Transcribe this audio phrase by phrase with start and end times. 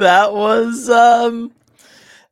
[0.00, 1.52] that was um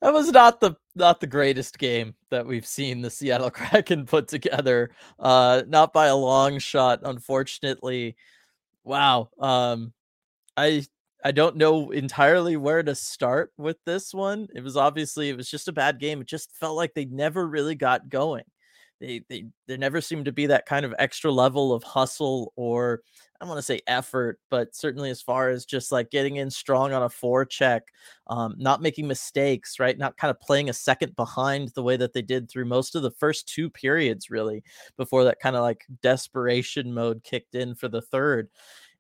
[0.01, 4.29] that was not the not the greatest game that we've seen the Seattle Kraken put
[4.29, 4.91] together.
[5.19, 8.17] Uh not by a long shot, unfortunately.
[8.85, 9.31] Wow.
[9.39, 9.93] Um
[10.57, 10.85] I
[11.25, 14.49] I don't know entirely where to start with this one.
[14.55, 16.21] It was obviously it was just a bad game.
[16.21, 18.45] It just felt like they never really got going.
[19.01, 23.03] They they there never seemed to be that kind of extra level of hustle or
[23.41, 26.51] I don't want to say effort, but certainly as far as just like getting in
[26.51, 27.83] strong on a forecheck,
[28.27, 29.97] um, not making mistakes, right?
[29.97, 33.03] Not kind of playing a second behind the way that they did through most of
[33.03, 34.65] the first two periods, really,
[34.97, 38.49] before that kind of like desperation mode kicked in for the third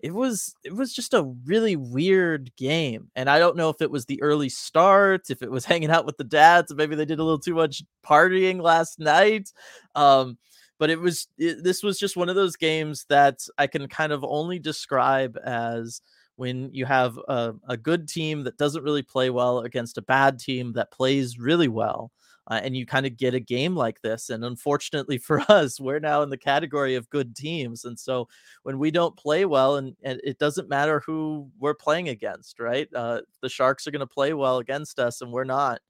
[0.00, 3.91] it was it was just a really weird game and i don't know if it
[3.91, 7.18] was the early start if it was hanging out with the dads maybe they did
[7.18, 9.52] a little too much partying last night
[9.94, 10.38] um
[10.78, 14.12] but it was it, this was just one of those games that i can kind
[14.12, 16.00] of only describe as
[16.36, 20.38] when you have a, a good team that doesn't really play well against a bad
[20.38, 22.12] team that plays really well
[22.48, 24.30] uh, and you kind of get a game like this.
[24.30, 27.84] And unfortunately for us, we're now in the category of good teams.
[27.84, 28.28] And so
[28.62, 32.88] when we don't play well, and, and it doesn't matter who we're playing against, right?
[32.94, 35.80] Uh, the Sharks are going to play well against us, and we're not.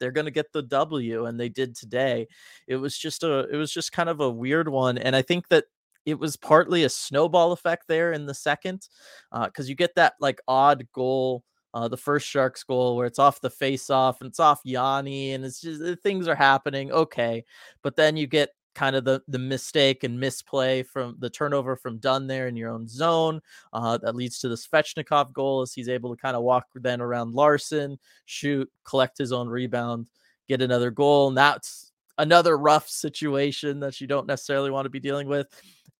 [0.00, 2.26] They're going to get the W, and they did today.
[2.66, 5.48] It was just a, it was just kind of a weird one, and I think
[5.48, 5.66] that
[6.06, 8.88] it was partly a snowball effect there in the second,
[9.30, 13.18] because uh, you get that like odd goal uh, the first Sharks goal where it's
[13.18, 16.90] off the face off and it's off Yanni and it's just uh, things are happening.
[16.90, 17.44] Okay.
[17.82, 21.98] But then you get kind of the the mistake and misplay from the turnover from
[21.98, 23.40] Dunn there in your own zone
[23.72, 27.00] uh, that leads to this Svechnikov goal as he's able to kind of walk then
[27.00, 30.08] around Larsson, shoot, collect his own rebound,
[30.48, 31.28] get another goal.
[31.28, 35.46] And that's another rough situation that you don't necessarily want to be dealing with.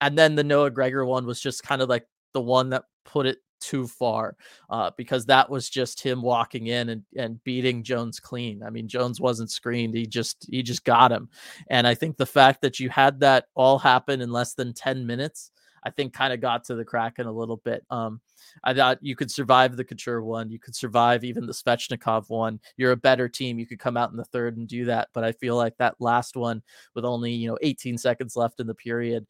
[0.01, 3.27] And then the Noah Gregor one was just kind of like the one that put
[3.27, 4.37] it too far
[4.71, 8.63] uh, because that was just him walking in and, and beating Jones clean.
[8.63, 9.95] I mean, Jones wasn't screened.
[9.95, 11.29] He just he just got him.
[11.69, 15.07] And I think the fact that you had that all happen in less than 10
[15.07, 15.53] minutes,
[15.83, 17.85] I think kind of got to the Kraken a little bit.
[17.91, 18.21] Um,
[18.65, 20.51] I thought you could survive the Couture one.
[20.51, 22.61] You could survive even the Svechnikov one.
[22.77, 23.59] You're a better team.
[23.59, 25.09] You could come out in the third and do that.
[25.15, 26.63] But I feel like that last one
[26.95, 29.27] with only, you know, 18 seconds left in the period,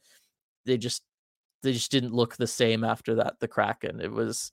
[0.66, 1.02] they just
[1.62, 3.38] they just didn't look the same after that.
[3.40, 4.52] The Kraken, it was,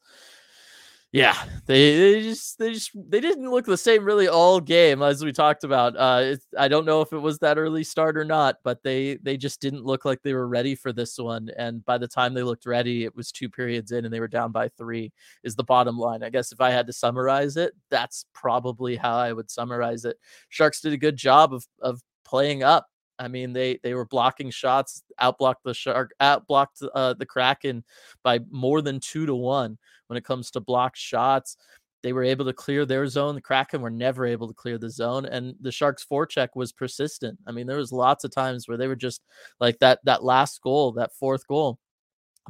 [1.13, 1.35] yeah,
[1.65, 5.31] they they just they just they didn't look the same really all game as we
[5.31, 5.95] talked about.
[5.95, 9.37] Uh, I don't know if it was that early start or not, but they they
[9.37, 11.49] just didn't look like they were ready for this one.
[11.57, 14.27] And by the time they looked ready, it was two periods in, and they were
[14.27, 15.13] down by three.
[15.43, 16.23] Is the bottom line?
[16.23, 20.17] I guess if I had to summarize it, that's probably how I would summarize it.
[20.49, 22.87] Sharks did a good job of of playing up
[23.19, 27.83] I mean, they they were blocking shots, outblocked the shark, outblocked uh, the Kraken
[28.23, 31.57] by more than two to one when it comes to blocked shots.
[32.03, 33.35] They were able to clear their zone.
[33.35, 37.39] The Kraken were never able to clear the zone, and the Sharks' forecheck was persistent.
[37.47, 39.21] I mean, there was lots of times where they were just
[39.59, 39.99] like that.
[40.03, 41.79] That last goal, that fourth goal,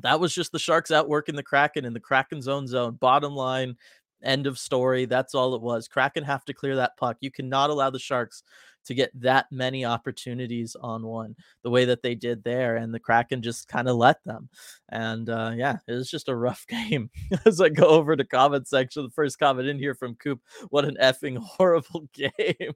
[0.01, 2.97] that was just the Sharks outworking the Kraken in the Kraken's own zone.
[2.99, 3.77] Bottom line,
[4.23, 5.05] end of story.
[5.05, 5.87] That's all it was.
[5.87, 7.17] Kraken have to clear that puck.
[7.21, 8.43] You cannot allow the Sharks
[8.87, 12.77] to get that many opportunities on one the way that they did there.
[12.77, 14.49] And the Kraken just kind of let them.
[14.89, 17.09] And uh, yeah, it was just a rough game.
[17.45, 20.85] As I go over to comment section, the first comment in here from Coop, what
[20.85, 22.73] an effing horrible game.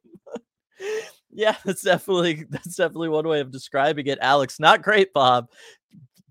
[1.29, 4.19] yeah, that's definitely that's definitely one way of describing it.
[4.21, 5.49] Alex, not great, Bob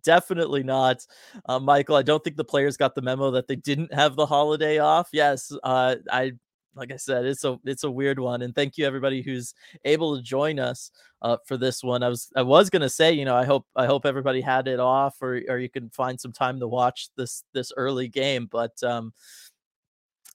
[0.02, 1.06] definitely not.
[1.46, 4.24] Uh, Michael, I don't think the players got the memo that they didn't have the
[4.24, 5.10] holiday off.
[5.12, 6.32] Yes, uh, I
[6.80, 8.40] like I said, it's a it's a weird one.
[8.40, 9.54] And thank you everybody who's
[9.84, 10.90] able to join us
[11.20, 12.02] uh, for this one.
[12.02, 14.80] I was I was gonna say, you know, I hope I hope everybody had it
[14.80, 18.48] off, or or you can find some time to watch this this early game.
[18.50, 19.12] But um,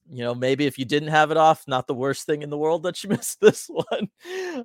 [0.07, 2.59] you know, maybe if you didn't have it off, not the worst thing in the
[2.59, 4.07] world that you missed this one.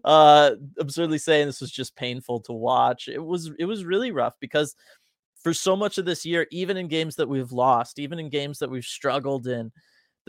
[0.05, 3.09] Uh, absurdly saying this was just painful to watch.
[3.09, 4.77] It was it was really rough because
[5.43, 8.59] for so much of this year, even in games that we've lost, even in games
[8.59, 9.73] that we've struggled in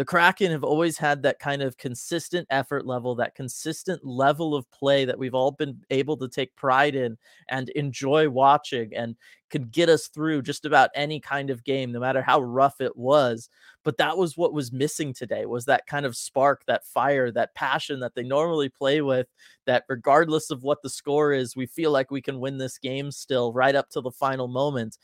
[0.01, 4.65] the Kraken have always had that kind of consistent effort level, that consistent level of
[4.71, 7.19] play that we've all been able to take pride in
[7.50, 9.15] and enjoy watching and
[9.51, 12.98] could get us through just about any kind of game, no matter how rough it
[12.98, 13.48] was.
[13.83, 17.53] But that was what was missing today was that kind of spark, that fire, that
[17.53, 19.27] passion that they normally play with,
[19.68, 23.12] that regardless of what the score is, we feel like we can win this game
[23.12, 24.98] still right up to the final moment.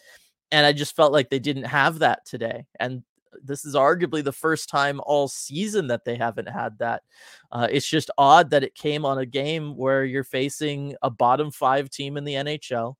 [0.51, 2.65] And I just felt like they didn't have that today.
[2.79, 3.03] And
[3.43, 7.03] this is arguably the first time all season that they haven't had that.
[7.51, 11.51] Uh, it's just odd that it came on a game where you're facing a bottom
[11.51, 12.95] five team in the NHL,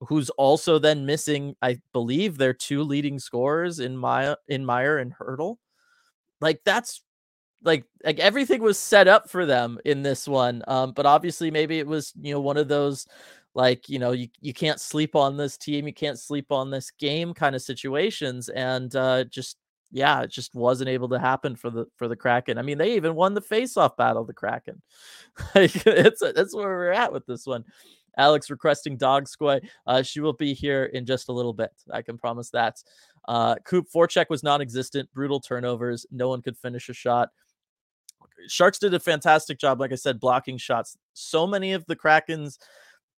[0.00, 5.14] who's also then missing, I believe, their two leading scorers in Maya in Meier and
[5.14, 5.56] Hertl.
[6.40, 7.02] Like that's
[7.62, 10.62] like like everything was set up for them in this one.
[10.66, 13.06] Um, but obviously maybe it was, you know, one of those
[13.54, 16.90] like, you know, you, you can't sleep on this team, you can't sleep on this
[16.90, 18.48] game kind of situations.
[18.48, 19.56] And uh just
[19.92, 22.58] yeah, it just wasn't able to happen for the for the Kraken.
[22.58, 24.80] I mean, they even won the face-off battle, the Kraken.
[25.54, 27.64] like it's that's where we're at with this one.
[28.16, 29.60] Alex requesting Dog Squay.
[29.86, 31.70] Uh, she will be here in just a little bit.
[31.92, 32.82] I can promise that.
[33.28, 35.08] Uh, Coop forecheck was non-existent.
[35.14, 36.06] Brutal turnovers.
[36.10, 37.30] No one could finish a shot.
[38.48, 40.96] Sharks did a fantastic job, like I said, blocking shots.
[41.12, 42.58] So many of the Kraken's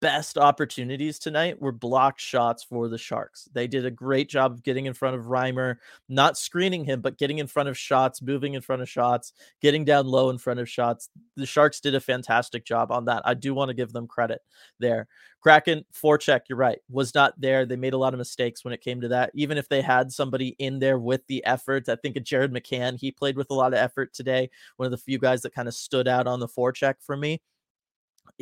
[0.01, 3.47] best opportunities tonight were blocked shots for the Sharks.
[3.53, 5.77] They did a great job of getting in front of Reimer,
[6.09, 9.85] not screening him, but getting in front of shots, moving in front of shots, getting
[9.85, 11.09] down low in front of shots.
[11.37, 13.21] The Sharks did a fantastic job on that.
[13.25, 14.41] I do want to give them credit
[14.79, 15.07] there.
[15.39, 17.65] Kraken forecheck, you're right, was not there.
[17.65, 19.31] They made a lot of mistakes when it came to that.
[19.33, 22.99] Even if they had somebody in there with the effort, I think of Jared McCann,
[22.99, 24.49] he played with a lot of effort today.
[24.77, 27.41] One of the few guys that kind of stood out on the forecheck for me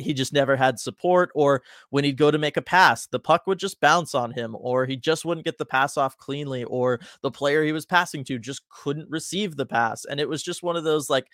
[0.00, 3.46] he just never had support or when he'd go to make a pass the puck
[3.46, 7.00] would just bounce on him or he just wouldn't get the pass off cleanly or
[7.22, 10.04] the player he was passing to just couldn't receive the pass.
[10.04, 11.26] And it was just one of those like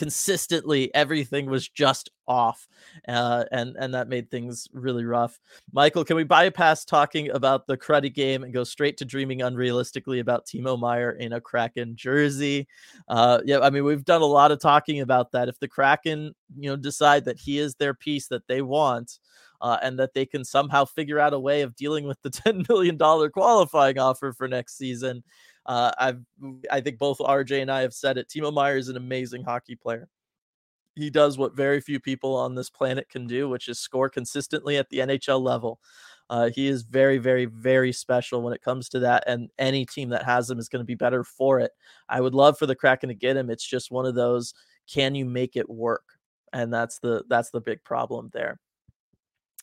[0.00, 2.66] consistently everything was just off
[3.06, 5.38] uh, and and that made things really rough.
[5.74, 10.18] Michael can we bypass talking about the cruddy game and go straight to dreaming unrealistically
[10.18, 12.66] about timo meier in a kraken jersey?
[13.08, 15.50] Uh, yeah i mean we've done a lot of talking about that.
[15.50, 19.18] If the kraken you know decide that he is their piece that they want
[19.60, 22.66] uh, and that they can somehow figure out a way of dealing with the $10
[22.70, 22.96] million
[23.30, 25.22] qualifying offer for next season
[25.70, 26.20] uh, I've
[26.68, 28.28] I think both RJ and I have said it.
[28.28, 30.08] Timo Meier is an amazing hockey player.
[30.96, 34.78] He does what very few people on this planet can do, which is score consistently
[34.78, 35.78] at the NHL level.
[36.28, 40.08] Uh, he is very, very, very special when it comes to that, and any team
[40.08, 41.70] that has him is going to be better for it.
[42.08, 43.48] I would love for the Kraken to get him.
[43.48, 44.52] It's just one of those:
[44.92, 46.02] can you make it work?
[46.52, 48.58] And that's the that's the big problem there.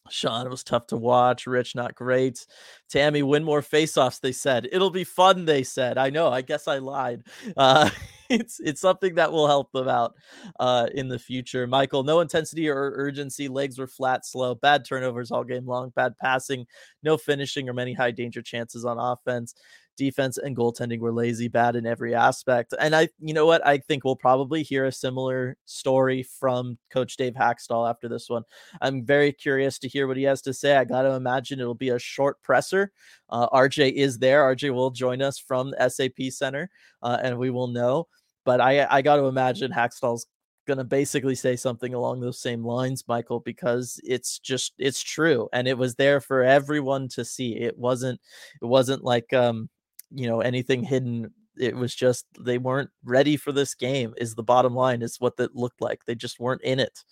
[0.09, 1.47] Sean, it was tough to watch.
[1.47, 2.45] Rich, not great.
[2.89, 4.19] Tammy, win more faceoffs.
[4.19, 5.45] They said it'll be fun.
[5.45, 6.29] They said, I know.
[6.29, 7.23] I guess I lied.
[7.55, 7.89] Uh,
[8.29, 10.13] it's it's something that will help them out
[10.59, 11.65] uh, in the future.
[11.65, 13.47] Michael, no intensity or urgency.
[13.47, 14.53] Legs were flat, slow.
[14.53, 15.91] Bad turnovers all game long.
[15.95, 16.65] Bad passing.
[17.03, 19.55] No finishing or many high danger chances on offense
[19.97, 22.73] defense and goaltending were lazy, bad in every aspect.
[22.79, 27.17] And I, you know what, I think we'll probably hear a similar story from Coach
[27.17, 28.43] Dave Hakstol after this one.
[28.81, 30.77] I'm very curious to hear what he has to say.
[30.77, 32.91] I got to imagine it'll be a short presser.
[33.29, 34.43] Uh, RJ is there.
[34.43, 36.69] RJ will join us from the SAP Center,
[37.03, 38.07] uh, and we will know.
[38.45, 40.27] But I, I got to imagine Hakstol's
[40.67, 45.47] going to basically say something along those same lines michael because it's just it's true
[45.53, 48.19] and it was there for everyone to see it wasn't
[48.61, 49.69] it wasn't like um
[50.11, 54.43] you know anything hidden it was just they weren't ready for this game is the
[54.43, 56.05] bottom line is what that looked like.
[56.05, 57.03] They just weren't in it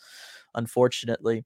[0.53, 1.43] unfortunately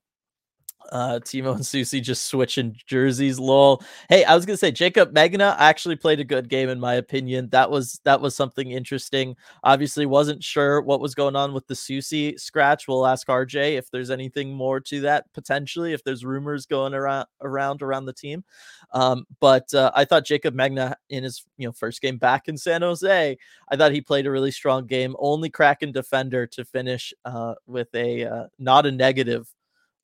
[0.91, 3.39] uh, Timo and Soucy just switching jerseys.
[3.39, 3.83] Lol.
[4.07, 7.49] Hey, I was gonna say Jaycob Megna actually played a good game in my opinion.
[7.49, 9.35] That was that was something interesting.
[9.63, 12.87] Obviously, wasn't sure what was going on with the Soucy scratch.
[12.87, 15.93] We'll ask RJ if there's anything more to that potentially.
[15.93, 18.43] If there's rumors going around around around the team,
[18.91, 22.57] um, but uh, I thought Jaycob Megna in his you know first game back in
[22.57, 23.37] San Jose,
[23.69, 25.15] I thought he played a really strong game.
[25.19, 29.47] Only Kraken defender to finish uh, with a uh, not a negative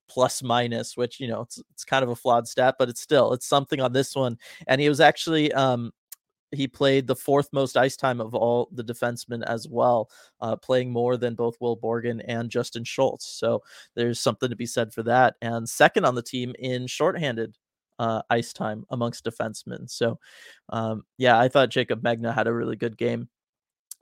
[0.07, 3.33] plus minus, which you know it's it's kind of a flawed stat, but it's still
[3.33, 4.37] it's something on this one.
[4.67, 5.91] And he was actually um
[6.51, 10.09] he played the fourth most ice time of all the defensemen as well,
[10.41, 13.27] uh, playing more than both Will Borgen and Justin Schultz.
[13.27, 13.61] So
[13.95, 15.35] there's something to be said for that.
[15.41, 17.57] And second on the team in shorthanded
[17.99, 19.89] uh, ice time amongst defensemen.
[19.89, 20.19] So
[20.69, 23.29] um, yeah, I thought Jaycob Megna had a really good game.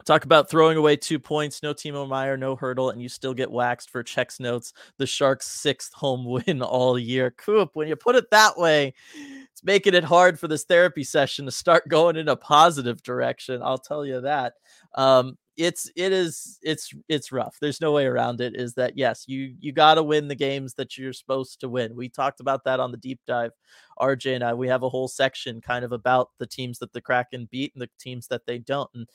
[0.06, 3.50] Talk about throwing away two points, no Timo Meier, no Hertl, and you still get
[3.50, 4.74] waxed for checks notes.
[4.98, 7.32] The Sharks' sixth home win all year.
[7.32, 11.46] Coop, when you put it that way, it's making it hard for this therapy session
[11.46, 13.62] to start going in a positive direction.
[13.64, 14.54] I'll tell you that.
[14.96, 17.58] Um, it's it is it's it's rough.
[17.62, 18.56] There's no way around it.
[18.56, 21.96] Is that yes, you you got to win the games that you're supposed to win.
[21.96, 23.52] We talked about that on the deep dive.
[24.00, 27.02] RJ and I we have a whole section kind of about the teams that the
[27.02, 28.90] Kraken beat and the teams that they don't.
[28.96, 29.08] And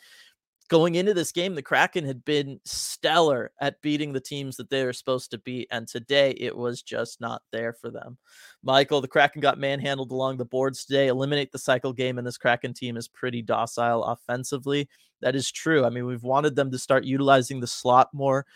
[0.68, 4.84] going into this game, the Kraken had been stellar at beating the teams that they
[4.84, 8.18] were supposed to beat, and today it was just not there for them.
[8.62, 11.08] Michael, the Kraken got manhandled along the boards today.
[11.08, 14.88] Eliminate the cycle game, and this Kraken team is pretty docile offensively.
[15.20, 15.84] That is true.
[15.84, 18.46] I mean, we've wanted them to start utilizing the slot more.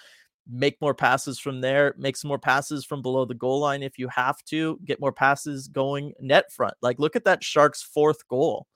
[0.49, 3.99] make more passes from there, make some more passes from below the goal line if
[3.99, 6.75] you have to, get more passes going net front.
[6.83, 8.67] Like, look at that Sharks' fourth goal.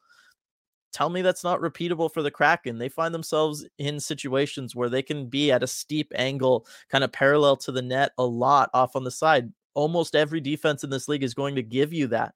[0.96, 2.78] Tell me that's not repeatable for the Kraken.
[2.78, 7.12] They find themselves in situations where they can be at a steep angle, kind of
[7.12, 9.52] parallel to the net a lot off on the side.
[9.74, 12.34] Almost every defense in this league is going to give you that.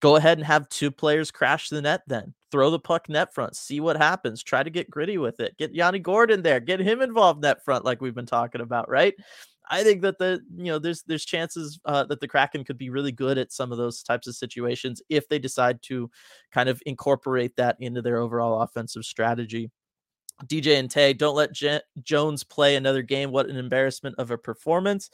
[0.00, 2.32] Go ahead and have two players crash the net then.
[2.50, 4.42] Throw the puck net front, see what happens.
[4.42, 5.54] Try to get gritty with it.
[5.58, 9.14] Get Yanni Gourde there, get him involved net front, like we've been talking about, right?
[9.70, 12.90] I think that the you know there's there's chances uh, that the Kraken could be
[12.90, 16.10] really good at some of those types of situations if they decide to
[16.52, 19.70] kind of incorporate that into their overall offensive strategy.
[20.46, 21.52] DJ and Tay, don't let
[22.02, 23.30] Jones play another game.
[23.30, 25.10] What an embarrassment of a performance.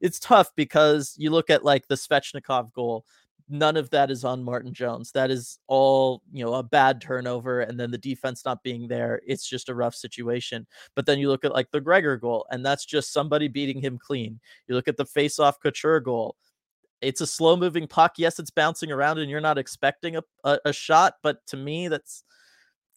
[0.00, 3.04] It's tough because you look at like the Svechnikov goal
[3.52, 5.12] none of that is on Martin Jones.
[5.12, 9.20] That is all, you know, a bad turnover and then the defense not being there.
[9.26, 10.66] It's just a rough situation.
[10.96, 13.98] But then you look at like the Gregor goal, and that's just somebody beating him
[13.98, 14.40] clean.
[14.66, 16.36] You look at the face off Couture goal.
[17.02, 18.14] It's a slow moving puck.
[18.16, 21.88] Yes, it's bouncing around and you're not expecting a, a, a shot, but to me,
[21.88, 22.24] that's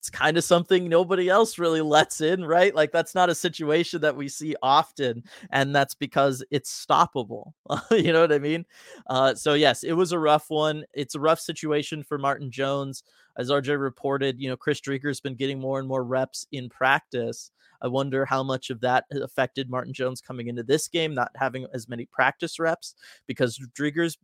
[0.06, 2.76] it's kind of something nobody else really lets in, right?
[2.76, 7.54] Like that's not a situation that we see often, and that's because it's stoppable.
[7.92, 8.68] you know what I mean?
[9.08, 10.86] Uh, so yes, it was a rough one.
[10.94, 13.02] It's a rough situation for Martin Jones,
[13.36, 14.40] as RJ reported.
[14.40, 17.50] You know, Chris Driedger's been getting more and more reps in practice.
[17.82, 21.66] I wonder how much of that affected Martin Jones coming into this game, not having
[21.74, 22.94] as many practice reps
[23.26, 24.20] because Driedger's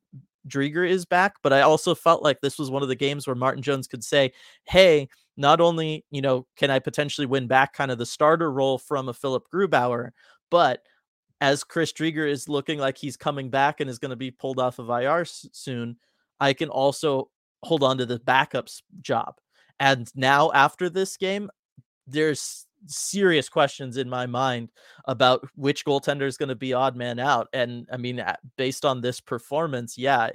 [0.47, 3.35] Driedger is back, but I also felt like this was one of the games where
[3.35, 4.31] Martin Jones could say,
[4.63, 5.07] "Hey,
[5.37, 9.09] not only you know can I potentially win back kind of the starter role from
[9.09, 10.11] a Philipp Grubauer,
[10.49, 10.83] but
[11.41, 14.59] as Chris Driedger is looking like he's coming back and is going to be pulled
[14.59, 15.97] off of IR soon,
[16.39, 17.29] I can also
[17.63, 19.35] hold on to the backups job.
[19.79, 21.49] And now after this game,
[22.05, 24.71] there's serious questions in my mind
[25.05, 27.47] about which goaltender is going to be odd man out.
[27.53, 28.23] And I mean,
[28.57, 30.29] based on this performance, yeah,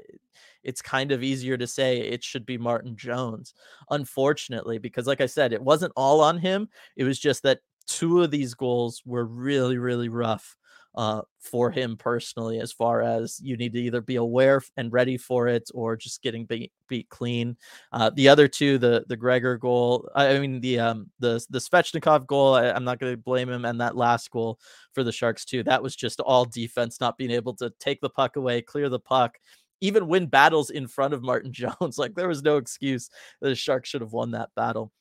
[0.66, 3.54] it's kind of easier to say it should be Martin Jones,
[3.90, 6.68] unfortunately, because like I said, it wasn't all on him.
[6.96, 10.56] It was just that two of these goals were really, really rough
[10.96, 15.16] uh, for him personally, as far as you need to either be aware and ready
[15.16, 17.56] for it or just getting beat, beat clean.
[17.92, 22.26] Uh, the other two, the the Gregor goal, I mean the um the the Svechnikov
[22.26, 24.58] goal, I, am not going to blame him, and that last goal
[24.94, 25.62] for the Sharks too.
[25.62, 28.98] That was just all defense, not being able to take the puck away, clear the
[28.98, 29.36] puck.
[29.80, 31.98] Even win battles in front of Martin Jones.
[31.98, 33.08] Like there was no excuse
[33.40, 34.92] that the Sharks should have won that battle.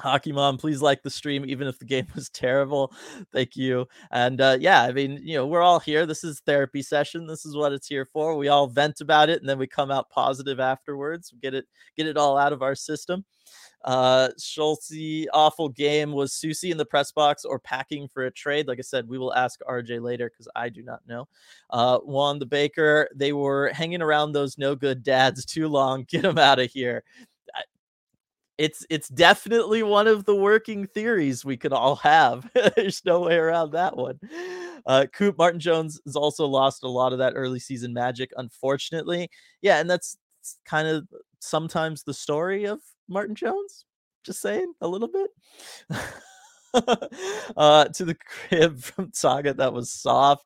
[0.00, 2.92] Hockey Mom, please like the stream, even if the game was terrible.
[3.32, 3.86] Thank you.
[4.12, 6.06] And uh, yeah, I mean, you know, we're all here.
[6.06, 7.26] This is therapy session.
[7.26, 8.36] This is what it's here for.
[8.36, 11.32] We all vent about it, and then we come out positive afterwards.
[11.42, 13.24] Get it, get it all out of our system.
[13.84, 16.12] Uh, Schultze, awful game.
[16.12, 18.66] Was Soucy in the press box or packing for a trade?
[18.66, 21.28] Like I said, we will ask RJ later because I do not know.
[21.70, 26.04] Uh, Juan the Baker, they were hanging around those no good dads too long.
[26.08, 27.04] Get them out of here
[28.58, 32.50] it's it's definitely one of the working theories we could all have.
[32.76, 34.18] There's no way around that one.
[34.84, 39.30] Uh, Coop Martin Jones has also lost a lot of that early season magic, unfortunately.
[39.62, 40.18] Yeah, and that's
[40.64, 41.06] kind of
[41.38, 43.84] sometimes the story of Martin Jones.
[44.24, 45.30] Just saying a little bit.
[47.56, 49.54] uh, to the crib from Saga.
[49.54, 50.44] That was soft.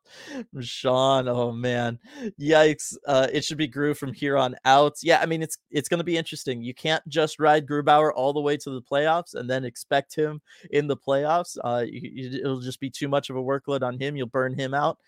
[0.53, 1.29] From Sean.
[1.29, 1.99] Oh man.
[2.41, 2.97] Yikes.
[3.07, 4.95] Uh, it should be Gru from here on out.
[5.03, 6.63] Yeah, I mean it's it's gonna be interesting.
[6.63, 10.41] You can't just ride Grubauer all the way to the playoffs and then expect him
[10.71, 11.57] in the playoffs.
[11.63, 14.17] Uh, you, you, it'll just be too much of a workload on him.
[14.17, 14.99] You'll burn him out.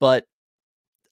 [0.00, 0.26] But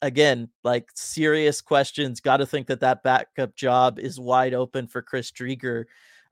[0.03, 2.21] again, like serious questions.
[2.21, 5.85] Got to think that that backup job is wide open for Chris Driedger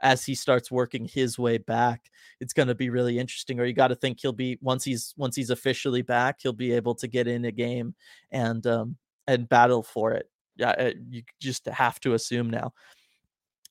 [0.03, 2.11] as he starts working his way back.
[2.41, 3.61] It's going to be really interesting.
[3.61, 6.73] Or you got to think he'll be once he's once he's officially back, he'll be
[6.73, 7.95] able to get in a game
[8.31, 8.97] and um
[9.27, 10.29] and battle for it.
[10.57, 12.75] Yeah, uh, you just have to assume now.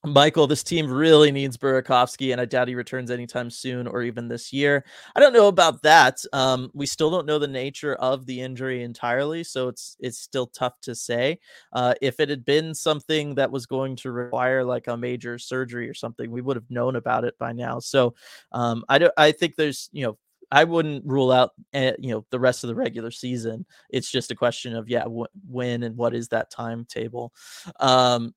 [0.04, 4.28] Michael, this team really needs Burakovsky, and I doubt he returns anytime soon or even
[4.28, 4.82] this year.
[5.14, 6.22] I don't know about that.
[6.32, 10.46] Um, we still don't know the nature of the injury entirely, so it's it's still
[10.46, 11.38] tough to say.
[11.74, 15.86] Uh, if it had been something that was going to require like a major surgery
[15.86, 17.78] or something, we would have known about it by now.
[17.78, 18.14] So
[18.52, 19.12] um, I don't.
[19.18, 20.18] I think there's you know
[20.50, 23.66] I wouldn't rule out uh, you know the rest of the regular season.
[23.90, 25.04] It's just a question of yeah,
[25.46, 27.32] when and what is that timetable.
[27.78, 28.34] Um,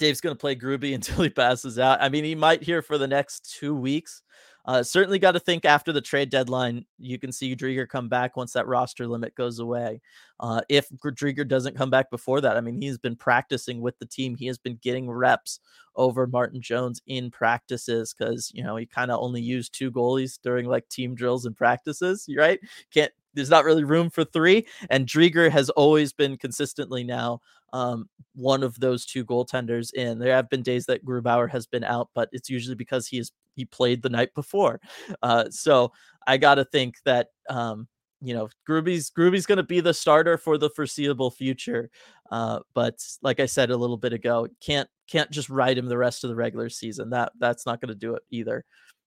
[0.00, 2.02] Dave's going to play Gruby until he passes out.
[2.02, 4.22] I mean, he might here for the next two weeks.
[4.66, 8.36] Uh, certainly got to think after the trade deadline, you can see Driedger come back
[8.36, 10.02] once that roster limit goes away.
[10.38, 14.06] Uh, if Driedger doesn't come back before that, I mean, he's been practicing with the
[14.06, 14.36] team.
[14.36, 15.60] He has been getting reps
[15.96, 20.38] over Martin Jones in practices because, you know, he kind of only used two goalies
[20.42, 22.60] during like team drills and practices, right?
[22.92, 24.66] Can't there's not really room for three.
[24.88, 27.40] And Driedger has always been consistently now
[27.72, 30.18] um, one of those two goaltenders in.
[30.18, 33.32] There have been days that Grubauer has been out, but it's usually because he is
[33.56, 34.80] he played the night before.
[35.22, 35.92] Uh, so
[36.26, 37.88] I got to think that um,
[38.20, 41.90] you know Gruby's Gruby's to be the starter for the foreseeable future.
[42.30, 45.98] Uh, but like I said a little bit ago, can't can't just ride him the
[45.98, 47.10] rest of the regular season.
[47.10, 48.64] That that's not to do it either,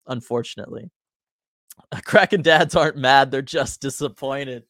[0.08, 0.90] unfortunately.
[2.06, 4.64] Kraken dads aren't mad; they're just disappointed.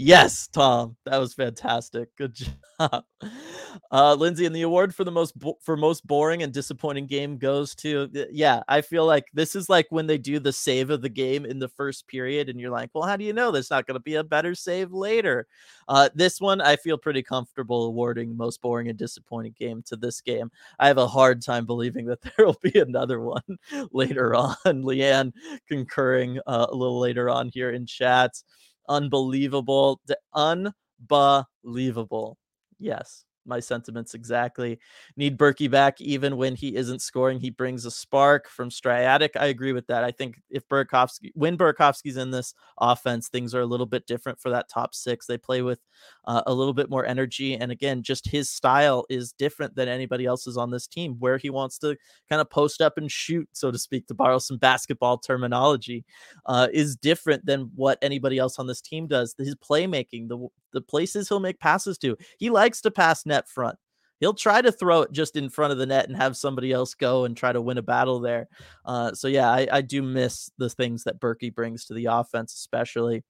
[0.00, 2.14] Yes, Tom, that was fantastic.
[2.16, 3.02] Good job,
[3.90, 4.46] uh, Lindsay.
[4.46, 8.08] And the award for the most bo- for most boring and disappointing game goes to
[8.30, 8.62] yeah.
[8.68, 11.58] I feel like this is like when they do the save of the game in
[11.58, 14.00] the first period, and you're like, well, how do you know there's not going to
[14.00, 15.48] be a better save later?
[15.88, 20.20] Uh, this one, I feel pretty comfortable awarding most boring and disappointing game to this
[20.20, 20.52] game.
[20.78, 23.42] I have a hard time believing that there will be another one
[23.90, 24.54] later on.
[24.64, 25.32] Leanne
[25.66, 28.40] concurring uh, a little later on here in chat
[28.88, 30.00] unbelievable.
[30.34, 32.38] Unbelievable.
[32.78, 34.78] Yes my sentiments exactly.
[35.16, 37.40] Need Berkey back even when he isn't scoring.
[37.40, 39.32] He brings a spark from Striatic.
[39.36, 40.04] I agree with that.
[40.04, 44.38] I think if Burakovsky, when Burakovsky's in this offense, things are a little bit different
[44.38, 45.26] for that top six.
[45.26, 45.80] They play with
[46.26, 47.54] uh, a little bit more energy.
[47.54, 51.50] And again, just his style is different than anybody else's on this team, where he
[51.50, 51.96] wants to
[52.28, 56.04] kind of post up and shoot, so to speak, to borrow some basketball terminology,
[56.46, 59.34] uh, is different than what anybody else on this team does.
[59.38, 63.76] His playmaking, the the places he'll make passes to, he likes to pass net front.
[64.20, 66.94] He'll try to throw it just in front of the net and have somebody else
[66.94, 68.48] go and try to win a battle there.
[68.84, 72.54] Uh, so yeah, I, I do miss the things that Berkey brings to the offense,
[72.54, 73.22] especially.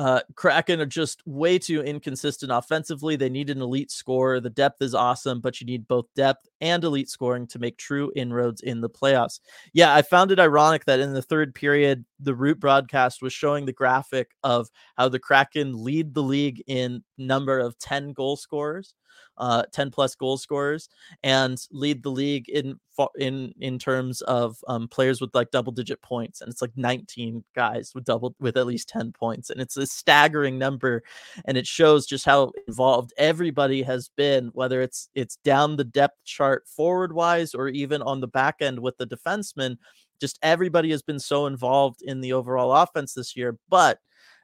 [0.00, 3.16] Uh, Kraken are just way too inconsistent offensively.
[3.16, 4.40] They need an elite scorer.
[4.40, 8.10] The depth is awesome, but you need both depth and elite scoring to make true
[8.16, 9.40] inroads in the playoffs.
[9.74, 13.66] Yeah, I found it ironic that in the third period, the Root broadcast was showing
[13.66, 18.94] the graphic of how the Kraken lead the league in number of 10 goal scorers
[19.40, 20.88] uh, 10 plus goal scorers
[21.22, 22.78] and lead the league in
[23.18, 27.42] in in terms of um, players with like double digit points and it's like 19
[27.56, 31.02] guys with double with at least 10 points and it's a staggering number
[31.44, 36.24] and it shows just how involved everybody has been whether it's it's down the depth
[36.24, 39.76] chart forward wise or even on the back end with the defensemen
[40.20, 43.98] just everybody has been so involved in the overall offense this year but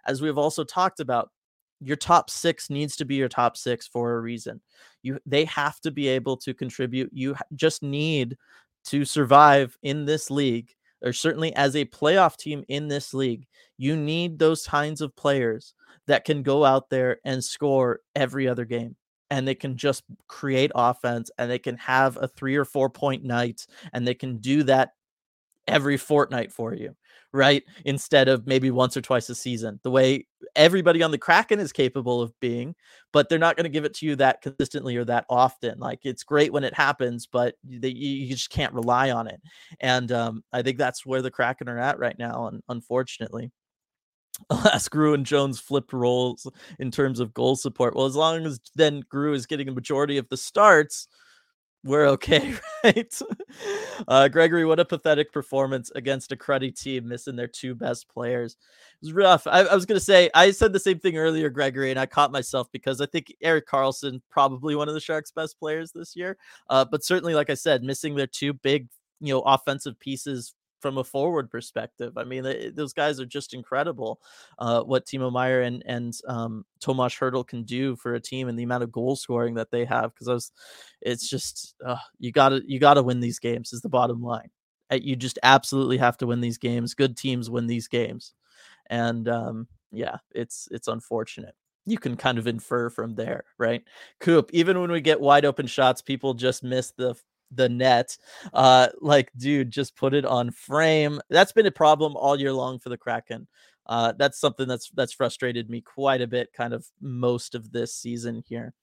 [0.07, 1.31] as we've also talked about
[1.81, 4.61] your top six needs to be your top six for a reason.
[5.03, 7.11] You they have to be able to contribute.
[7.13, 8.37] You just need
[8.87, 13.47] to survive in this league, or certainly as a playoff team in this league.
[13.79, 15.75] You need those kinds of players
[16.07, 18.97] that can go out there and score every other game.
[19.31, 23.25] And they can just create offense and they can have a three or four point
[23.25, 24.93] night and they can do that
[25.67, 26.95] every fortnight for you
[27.37, 27.63] right?
[27.85, 31.73] Instead of maybe once or twice a season, the way everybody on the Kraken is
[31.73, 32.75] capable of being,
[33.13, 35.79] but they're not going to give it to you that consistently or that often.
[35.79, 39.41] Like it's great when it happens, but they, you just can't rely on it.
[39.81, 43.53] And um, I think that's where the Kraken are at right now, and unfortunately.
[44.51, 47.95] Ask Gru and Jones flipped roles in terms of goal support.
[47.95, 51.09] Well, as long as then Gru is getting a majority of the starts,
[51.87, 53.21] we're okay, right?
[54.09, 58.57] Uh, Gregory, what a pathetic performance against a cruddy team, missing their two best players.
[59.03, 59.47] It was rough.
[59.47, 62.07] I, I was going to say, I said the same thing earlier, Gregory, and I
[62.07, 66.17] caught myself because I think Erik Karlsson, probably one of the Sharks' best players this
[66.17, 66.37] year.
[66.69, 68.89] Uh, but certainly, like I said, missing their two big,
[69.21, 70.55] you know, offensive pieces
[70.87, 72.17] from a forward perspective.
[72.17, 74.21] I mean, they, those guys are just incredible.
[74.57, 78.57] Uh, what Timo Meier and and um, Tomas Hertl can do for a team and
[78.57, 80.15] the amount of goal scoring that they have.
[80.15, 80.53] Because was,
[81.01, 83.73] it's just uh, you gotta you gotta win these games.
[83.73, 84.51] Is the bottom line.
[84.89, 86.95] Uh, you just absolutely have to win these games.
[86.95, 88.33] Good teams win these games,
[88.89, 91.57] and um, yeah, it's it's unfortunate
[91.89, 93.83] you can kind of infer from there, right?
[94.21, 97.17] Coop, even when we get wide open shots, people just miss the
[97.51, 98.17] the net.
[98.53, 101.21] Uh, like, dude, just put it on frame.
[101.31, 103.47] That's been a problem all year long for the Kraken.
[103.87, 107.95] Uh, that's something that's that's frustrated me quite a bit, kind of most of this
[107.95, 108.75] season here.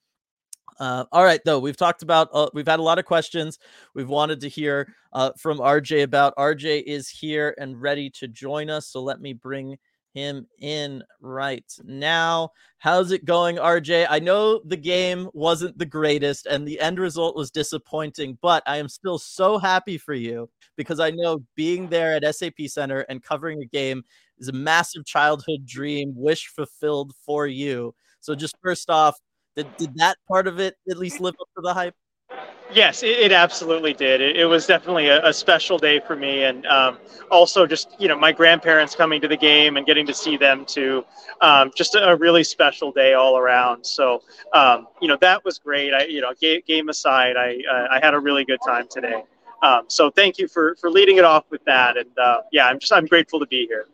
[0.80, 3.60] Uh, all right, though we've talked about, uh, we've had a lot of questions.
[3.93, 6.36] We've wanted to hear uh, from RJ about.
[6.36, 8.88] RJ is here and ready to join us.
[8.88, 9.78] So let me bring
[10.13, 12.49] him in right now.
[12.80, 14.08] How's it going, RJ?
[14.10, 18.78] I know the game wasn't the greatest and the end result was disappointing, but I
[18.78, 23.23] am still so happy for you because I know being there at SAP Center and
[23.23, 24.04] covering a game
[24.38, 27.93] is a massive childhood dream, wish fulfilled for you.
[28.19, 29.17] So, just first off,
[29.56, 31.95] did, did that part of it at least live up to the hype?
[32.71, 34.21] Yes, it, it absolutely did.
[34.21, 36.97] It, it, was definitely a, a, special day for me, and um,
[37.30, 40.65] also just you know my grandparents coming to the game and getting to see them
[40.65, 41.06] too.
[41.41, 43.86] Um, just a, a, really special day all around.
[43.86, 44.23] So
[44.54, 45.93] um, you know that was great.
[45.93, 49.23] I you know game, game aside, I uh, I had a really good time today.
[49.62, 52.80] Um, so thank you for for leading it off with that, and uh, yeah, I'm
[52.80, 53.86] just I'm grateful to be here.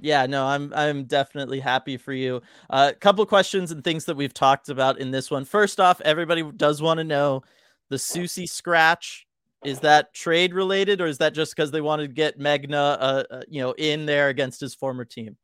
[0.00, 2.42] Yeah, no, I'm I'm definitely happy for you.
[2.70, 5.44] A uh, couple questions and things that we've talked about in this one.
[5.44, 7.42] First off, everybody does want to know
[7.88, 9.26] the Soucy scratch
[9.64, 13.24] is that trade related or is that just because they wanted to get Megna uh,
[13.30, 15.36] uh, you know in there against his former team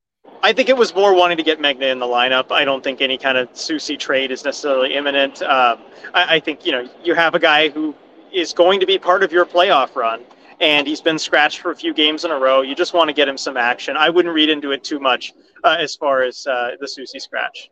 [0.44, 2.50] I think it was more wanting to get Megna in the lineup.
[2.50, 5.40] I don't think any kind of Soucy trade is necessarily imminent.
[5.42, 5.78] Um,
[6.14, 7.94] I, I, think you know you have a guy who
[8.32, 10.24] is going to be part of your playoff run,
[10.60, 12.62] and he's been scratched for a few games in a row.
[12.62, 13.96] You just want to get him some action.
[13.96, 17.70] I wouldn't read into it too much uh, as far as uh, the Soucy scratch.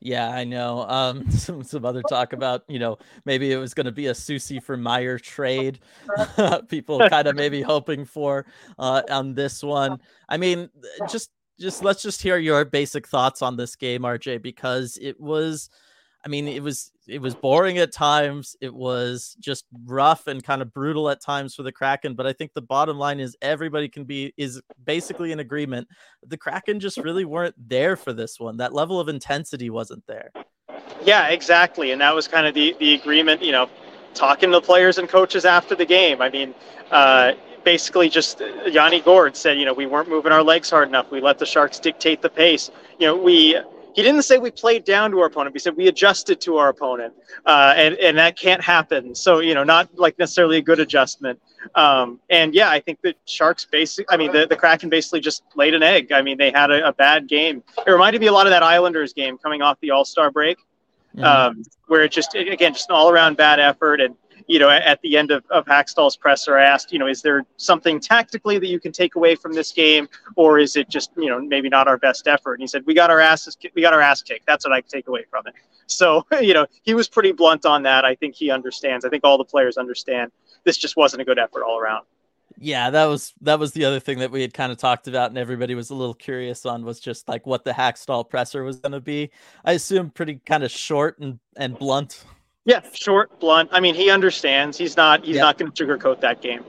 [0.00, 0.84] Yeah, I know.
[0.88, 4.12] Um, some some other talk about you know maybe it was going to be a
[4.12, 5.80] Soucy for Meier trade.
[6.68, 8.46] People kind of maybe hoping for
[8.78, 9.98] uh, on this one.
[10.28, 10.70] I mean,
[11.10, 15.70] just just let's just hear your basic thoughts on this game, RJ, because it was
[16.24, 18.54] I mean, it was it was boring at times.
[18.60, 22.14] It was just rough and kind of brutal at times for the Kraken.
[22.14, 25.88] But I think the bottom line is everybody can be is basically in agreement.
[26.26, 28.56] The Kraken just really weren't there for this one.
[28.58, 30.30] That level of intensity wasn't there.
[31.02, 31.92] Yeah, exactly.
[31.92, 33.42] And that was kind of the the agreement.
[33.42, 33.70] You know,
[34.14, 36.20] talking to players and coaches after the game.
[36.20, 36.54] I mean,
[36.90, 37.32] uh,
[37.64, 41.10] basically just Yanni Gourde said, you know, we weren't moving our legs hard enough.
[41.10, 42.70] We let the Sharks dictate the pace.
[42.98, 43.58] You know, we
[43.98, 45.56] he didn't say we played down to our opponent.
[45.56, 49.12] He said we adjusted to our opponent, uh, and and that can't happen.
[49.12, 51.40] So you know, not like necessarily a good adjustment.
[51.74, 55.42] Um, and yeah, I think the Sharks basically, I mean, the, the Kraken basically just
[55.56, 56.12] laid an egg.
[56.12, 57.64] I mean, they had a, a bad game.
[57.84, 60.58] It reminded me a lot of that Islanders game coming off the All Star break,
[61.16, 61.24] mm-hmm.
[61.24, 64.14] um, where it just again just an all around bad effort and
[64.48, 67.44] you know, at the end of, of Hakstol's presser, I asked, you know, is there
[67.58, 71.28] something tactically that you can take away from this game, or is it just, you
[71.28, 72.54] know, maybe not our best effort?
[72.54, 74.46] And he said, we got our asses, we got our ass kicked.
[74.46, 75.54] That's what I take away from it.
[75.86, 78.06] So, you know, he was pretty blunt on that.
[78.06, 79.04] I think he understands.
[79.04, 80.32] I think all the players understand.
[80.64, 82.06] This just wasn't a good effort all around.
[82.60, 85.30] Yeah, that was that was the other thing that we had kind of talked about,
[85.30, 88.78] and everybody was a little curious on was just like what the Hakstol presser was
[88.78, 89.30] going to be.
[89.64, 92.24] I assume pretty kind of short and and blunt.
[92.68, 93.70] Yeah, short, blunt.
[93.72, 94.76] I mean, he understands.
[94.76, 95.24] He's not.
[95.24, 95.42] He's yep.
[95.42, 96.62] not going to sugarcoat that game.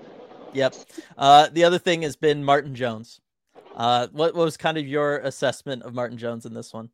[0.53, 0.73] Yep.
[1.17, 3.19] Uh, the other thing has been Martin Jones.
[3.75, 6.89] Uh, what, what was kind of your assessment of Martin Jones in this one?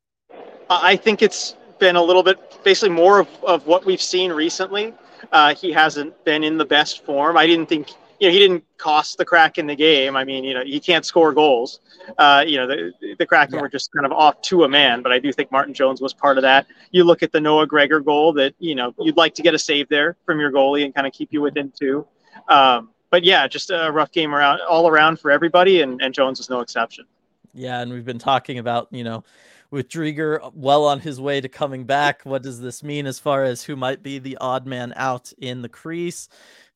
[0.71, 4.91] I think it's been a little bit, basically more of, of what we've seen recently.
[5.31, 7.37] Uh, he hasn't been in the best form.
[7.37, 7.89] I didn't think
[8.19, 10.15] you know, he didn't cost the Kraken the game.
[10.15, 11.79] I mean, you know, he can't score goals.
[12.17, 13.61] Uh, you know, the, the Kraken yeah.
[13.61, 16.13] were just kind of off to a man, but I do think Martin Jones was
[16.13, 16.67] part of that.
[16.91, 19.59] You look at the Noah Gregor goal that, you know, you'd like to get a
[19.59, 22.07] save there from your goalie and kind of keep you within two.
[22.47, 26.37] Um, but yeah, just a rough game around all around for everybody, and, and Jones
[26.39, 27.05] was no exception.
[27.53, 29.23] Yeah, and we've been talking about, you know,
[29.71, 32.21] with Driedger well on his way to coming back.
[32.23, 35.61] What does this mean as far as who might be the odd man out in
[35.61, 36.27] the crease?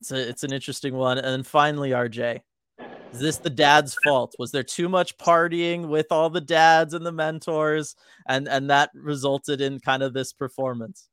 [0.02, 1.18] It's a, it's an interesting one.
[1.18, 2.42] And then finally, RJ,
[3.12, 4.36] is this the dad's fault?
[4.40, 7.96] Was there too much partying with all the dads and the mentors,
[8.28, 11.10] and and that resulted in kind of this performance?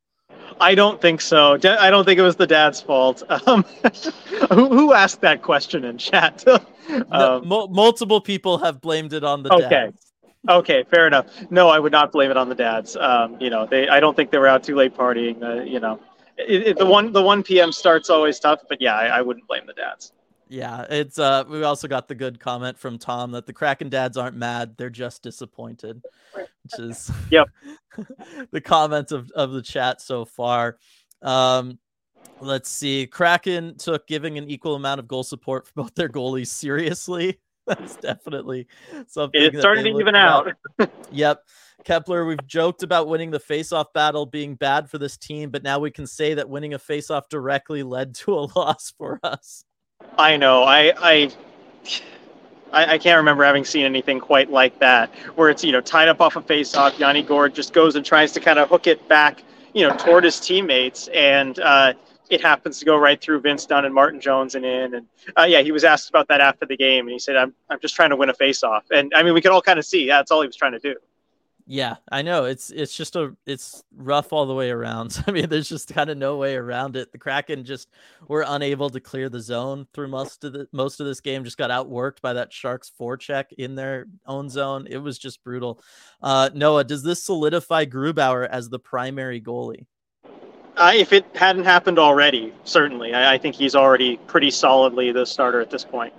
[0.61, 1.55] I don't think so.
[1.55, 3.23] I don't think it was the dad's fault.
[3.47, 3.65] Um,
[4.51, 6.45] who, who, asked that question in chat?
[7.11, 9.69] um, no, multiple people have blamed it on the okay.
[9.69, 10.13] dads.
[10.49, 11.27] Okay, fair enough.
[11.51, 12.97] No, I would not blame it on the dads.
[12.97, 13.89] Um, you know, they.
[13.89, 15.43] I don't think they were out too late partying.
[15.43, 16.01] Uh, you know,
[16.39, 17.73] it, it, the one the one p.m.
[17.73, 20.13] start's always tough, but yeah, I, I wouldn't blame the dads.
[20.49, 24.17] Yeah, it's uh we also got the good comment from Tom that the Kraken dads
[24.17, 26.03] aren't mad, they're just disappointed.
[26.35, 27.49] Which is yep.
[28.53, 30.79] the comments of, of the chat so far.
[31.23, 31.79] Um
[32.41, 33.07] let's see.
[33.07, 37.41] Kraken took giving an equal amount of goal support for both their goalies seriously.
[37.67, 38.67] That's definitely
[39.09, 39.43] something.
[39.43, 40.53] It started to even out.
[41.11, 41.43] yep.
[41.85, 45.79] Kepler, we've joked about winning the face-off battle being bad for this team, but now
[45.79, 49.65] we can say that winning a face-off directly led to a loss for us.
[50.19, 50.63] I know.
[50.63, 51.33] I I
[52.73, 56.21] I, can't remember having seen anything quite like that, where it's you know tied up
[56.21, 56.99] off a face-off.
[56.99, 60.25] Yanni Gourde just goes and tries to kind of hook it back, you know, toward
[60.25, 61.95] his teammates, and uh,
[62.31, 64.95] it happens to go right through Vince Dunn and Martin Jones and in.
[64.95, 65.07] And
[65.39, 67.81] uh, yeah, he was asked about that after the game, and he said, "I'm I'm
[67.81, 70.07] just trying to win a face-off." And I mean, we could all kind of see
[70.07, 70.97] that's all he was trying to do.
[71.69, 72.45] Yeah, I know.
[72.45, 75.21] It's it's just a it's rough all the way around.
[75.27, 77.11] I mean, there's just kind of no way around it.
[77.11, 77.89] The Kraken just
[78.29, 81.43] were unable to clear the zone through most of the most of this game.
[81.43, 84.87] Just got outworked by that Sharks forecheck in their own zone.
[84.89, 85.83] It was just brutal.
[86.23, 89.87] Uh, Noah, does this solidify Grubauer as the primary goalie?
[90.77, 93.15] Uh, if it hadn't happened already, certainly.
[93.15, 96.13] I, I, think he's already pretty solidly the starter at this point.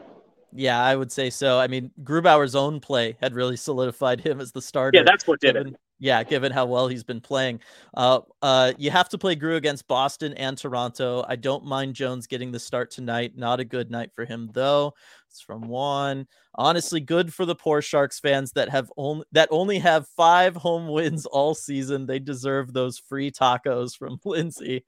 [0.52, 1.60] Yeah, I would say so.
[1.60, 4.98] I mean, Grubauer's own play had really solidified him as the starter.
[4.98, 5.80] Yeah, that's what did given, it.
[6.00, 7.60] Yeah, given how well he's been playing.
[7.96, 11.26] Uh, uh, you have to play Gru against Boston and Toronto.
[11.28, 13.34] I don't mind Jones getting the start tonight.
[13.36, 14.94] Not a good night for him though.
[15.30, 16.28] It's from one.
[16.56, 20.88] Honestly, good for the poor Sharks fans that have only that only have five home
[20.88, 22.06] wins all season.
[22.06, 24.84] They deserve those free tacos from Lindsay.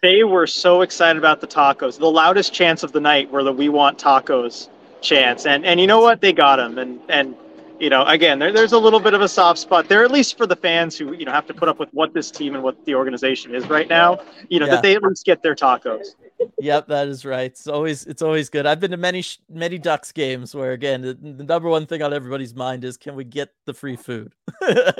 [0.00, 1.98] they were so excited about the tacos.
[1.98, 4.68] The loudest chants of the night were the "We want tacos"
[5.00, 6.20] chants, and and you know what?
[6.20, 7.34] They got them, and and
[7.80, 10.36] you know, again, there, there's a little bit of a soft spot there, at least
[10.36, 12.62] for the fans who, you know, have to put up with what this team and
[12.62, 14.74] what the organization is right now, you know, yeah.
[14.74, 16.14] that they at least get their tacos.
[16.58, 17.50] Yep, that is right.
[17.50, 18.66] It's always, it's always good.
[18.66, 22.12] I've been to many, many Ducks games where, again, the, the number one thing on
[22.12, 24.34] everybody's mind is, can we get the free food?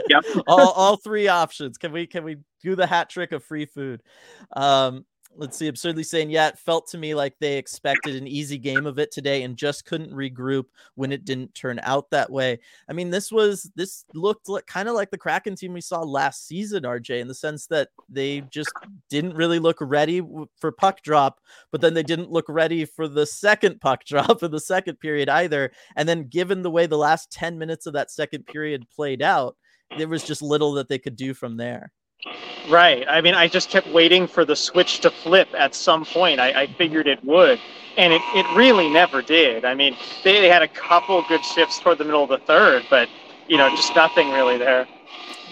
[0.09, 0.25] yep.
[0.47, 1.79] all, all three options.
[1.79, 4.03] Can we, can we do the hat trick of free food?
[4.55, 5.05] Um,
[5.39, 8.87] let's see, absurdly saying, yeah, it felt to me like they expected an easy game
[8.87, 10.65] of it today and just couldn't regroup
[10.97, 12.59] when it didn't turn out that way.
[12.91, 16.01] I mean, this was this looked like, kind of like the Kraken team we saw
[16.01, 18.73] last season, RJ, in the sense that they just
[19.09, 20.21] didn't really look ready
[20.57, 24.51] for puck drop, but then they didn't look ready for the second puck drop in
[24.51, 25.71] the second period either.
[25.95, 29.57] And then, given the way the last 10 minutes of that second period played out,
[29.97, 31.93] there was just little that they could do from there.
[32.69, 33.07] Right.
[33.09, 36.41] I mean, I just kept waiting for the switch to flip at some point.
[36.41, 37.59] I, I figured it would,
[37.97, 39.65] and it, it really never did.
[39.65, 42.85] I mean, they, they had a couple good shifts toward the middle of the third,
[42.91, 43.09] but
[43.49, 44.87] you know, just nothing really there.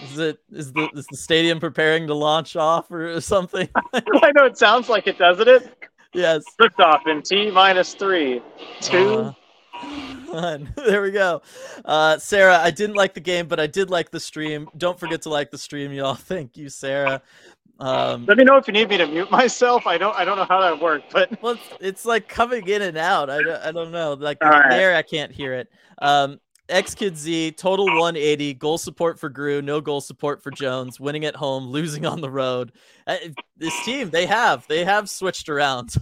[0.03, 3.67] Is it is the is the stadium preparing to launch off or something?
[3.93, 5.73] I know it sounds like it, doesn't it?
[6.13, 6.43] Yes.
[6.59, 8.41] Lift off in T minus three,
[8.81, 8.97] two.
[8.97, 9.33] Uh,
[10.75, 11.41] there we go.
[11.85, 14.69] Uh, Sarah, I didn't like the game, but I did like the stream.
[14.77, 16.15] Don't forget to like the stream, y'all.
[16.15, 17.21] Thank you, Sarah.
[17.79, 19.87] Um, Let me know if you need me to mute myself.
[19.87, 20.15] I don't.
[20.15, 23.29] I don't know how that works, but well, it's, it's like coming in and out.
[23.29, 24.13] I, I don't know.
[24.13, 24.69] Like right.
[24.69, 25.69] there, I can't hear it.
[25.99, 30.99] Um, X Kid Z total 180 goal support for Gru, no goal support for Jones.
[30.99, 32.71] Winning at home, losing on the road.
[33.05, 33.17] Uh,
[33.57, 35.93] this team, they have they have switched around.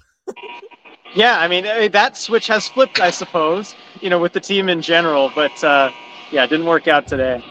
[1.15, 3.73] Yeah, I mean eh, that switch has flipped, I suppose.
[4.01, 5.91] You know, with the team in general, but uh,
[6.31, 7.43] yeah, it didn't work out today.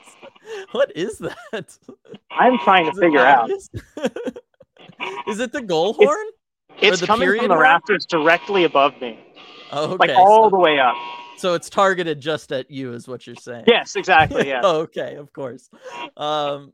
[0.72, 1.78] what is that?
[2.30, 3.50] I'm trying to is figure out.
[5.28, 6.26] is it the goal horn?
[6.80, 7.60] It's, it's coming from the horn?
[7.60, 9.18] rafters directly above me.
[9.72, 10.08] Oh, okay.
[10.08, 10.96] Like all so, the way up.
[11.36, 13.64] So it's targeted just at you, is what you're saying.
[13.66, 14.48] Yes, exactly.
[14.48, 14.60] Yeah.
[14.64, 15.68] okay, of course.
[16.16, 16.72] Um,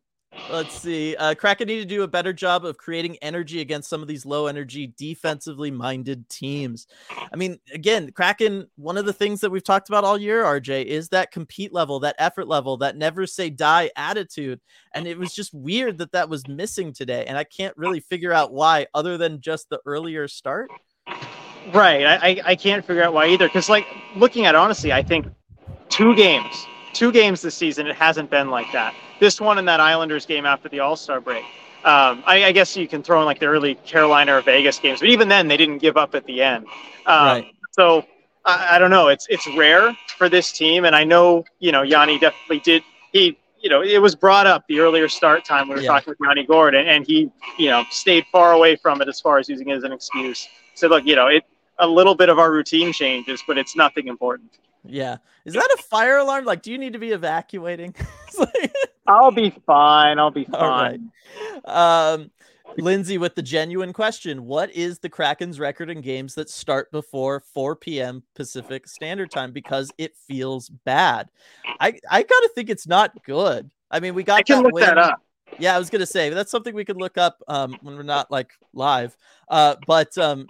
[0.50, 1.16] Let's see.
[1.16, 4.24] Uh, Kraken need to do a better job of creating energy against some of these
[4.24, 6.86] low energy, defensively minded teams.
[7.10, 10.84] I mean, again, Kraken, one of the things that we've talked about all year, RJ,
[10.84, 14.60] is that compete level, that effort level, that never say die attitude.
[14.94, 17.24] And it was just weird that that was missing today.
[17.26, 20.70] And I can't really figure out why, other than just the earlier start.
[21.74, 22.06] Right.
[22.06, 23.48] I, I can't figure out why either.
[23.48, 25.26] Because, like, looking at honestly, I think
[25.88, 26.66] two games,
[26.96, 30.46] two games this season, it hasn't been like that this one and that Islanders game
[30.46, 31.44] after the All Star break.
[31.84, 34.98] Um, I, I, guess you can throw in like the early Carolina or Vegas games,
[34.98, 36.66] but even then they didn't give up at the end.
[37.06, 37.54] Um, right.
[37.72, 38.04] So
[38.44, 39.06] I, I, don't know.
[39.06, 42.82] It's it's rare for this team, and I know you know Yanni definitely did.
[43.12, 45.88] He you know it was brought up the earlier start time we were yeah.
[45.88, 49.38] talking with Yanni Gourde, and he you know stayed far away from it as far
[49.38, 50.48] as using it as an excuse.
[50.74, 51.44] So look, you know it
[51.78, 54.50] a little bit of our routine changes, but it's nothing important.
[54.88, 55.18] Yeah.
[55.44, 56.44] Is that a fire alarm?
[56.44, 57.94] Like, do you need to be evacuating?
[59.06, 60.18] I'll be fine.
[60.18, 61.10] I'll be fine.
[61.64, 62.30] Um,
[62.78, 67.40] Lindsay with the genuine question What is the Kraken's record in games that start before
[67.40, 68.22] 4 p.m.
[68.34, 69.52] Pacific Standard Time?
[69.52, 71.30] Because it feels bad.
[71.80, 73.70] I, I got to think it's not good.
[73.90, 74.86] I mean, we got I can that look win.
[74.86, 75.22] that up.
[75.58, 78.30] Yeah, I was gonna say that's something we could look up um, when we're not
[78.30, 79.16] like live.
[79.48, 80.48] Uh, but um,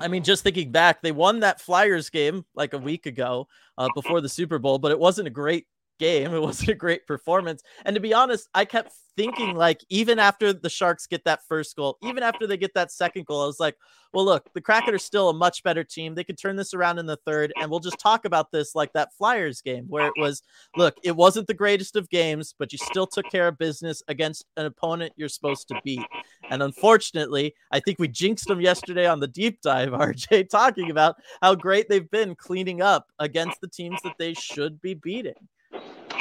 [0.00, 3.88] I mean, just thinking back, they won that Flyers game like a week ago uh,
[3.94, 5.66] before the Super Bowl, but it wasn't a great
[5.98, 6.34] game.
[6.34, 7.62] It wasn't a great performance.
[7.84, 11.74] And to be honest, I kept thinking like even after the Sharks get that first
[11.76, 13.76] goal, even after they get that second goal, I was like,
[14.12, 16.14] well, look, the Kraken are still a much better team.
[16.14, 18.92] They could turn this around in the third, and we'll just talk about this like
[18.94, 20.42] that Flyers game where it was,
[20.76, 24.46] look, it wasn't the greatest of games, but you still took care of business against
[24.56, 26.06] an opponent you're supposed to beat.
[26.48, 31.16] And unfortunately, I think we jinxed them yesterday on the deep dive, RJ, talking about
[31.42, 35.34] how great they've been cleaning up against the teams that they should be beating.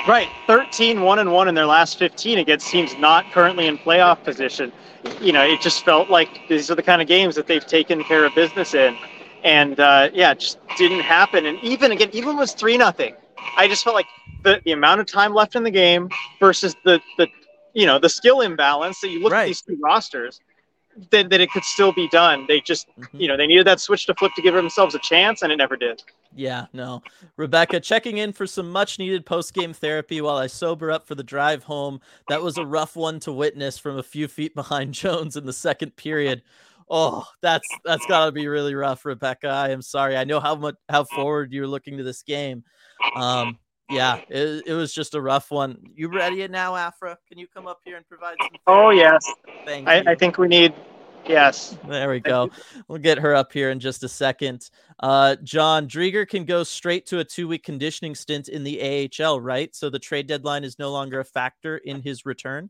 [0.07, 4.23] Right, 13 1 and 1 in their last 15 against teams not currently in playoff
[4.23, 4.71] position.
[5.21, 8.03] You know, it just felt like these are the kind of games that they've taken
[8.03, 8.95] care of business in.
[9.43, 11.45] And uh, yeah, it just didn't happen.
[11.47, 13.15] And even again, even was 3 nothing.
[13.57, 14.05] I just felt like
[14.43, 17.27] the, the amount of time left in the game versus the, the
[17.73, 19.43] you know the skill imbalance that you look Right.
[19.43, 20.39] at these two rosters
[21.11, 23.07] that, that it could still be done they just Mhm.
[23.13, 25.57] you know they needed that switch to flip to give themselves a chance and it
[25.57, 26.01] never did
[26.37, 27.01] Yeah, no.
[27.37, 31.15] Rebecca checking in for some much needed post game therapy while I sober up for
[31.15, 32.01] the drive home.
[32.27, 35.53] That was a rough one to witness from a few feet behind Jones in the
[35.53, 36.41] second period.
[36.89, 39.47] Oh, that's that's got to be really rough, Rebecca.
[39.47, 40.17] I am sorry.
[40.17, 42.65] I know how much how forward you're looking to this game.
[43.15, 43.57] Um,
[43.89, 45.77] yeah, it, it was just a rough one.
[45.93, 47.17] You ready now, Afra?
[47.27, 48.49] Can you come up here and provide some?
[48.67, 49.25] oh yes
[49.65, 50.03] Thank I, you.
[50.07, 50.73] I think we need
[51.27, 52.49] yes There we go.
[52.87, 54.69] We'll get her up here in just a second.
[54.99, 59.39] Uh, John Driedger can go straight to a two week conditioning stint in the AHL,
[59.39, 59.75] right?
[59.75, 62.69] So the trade deadline is no longer a factor in his return.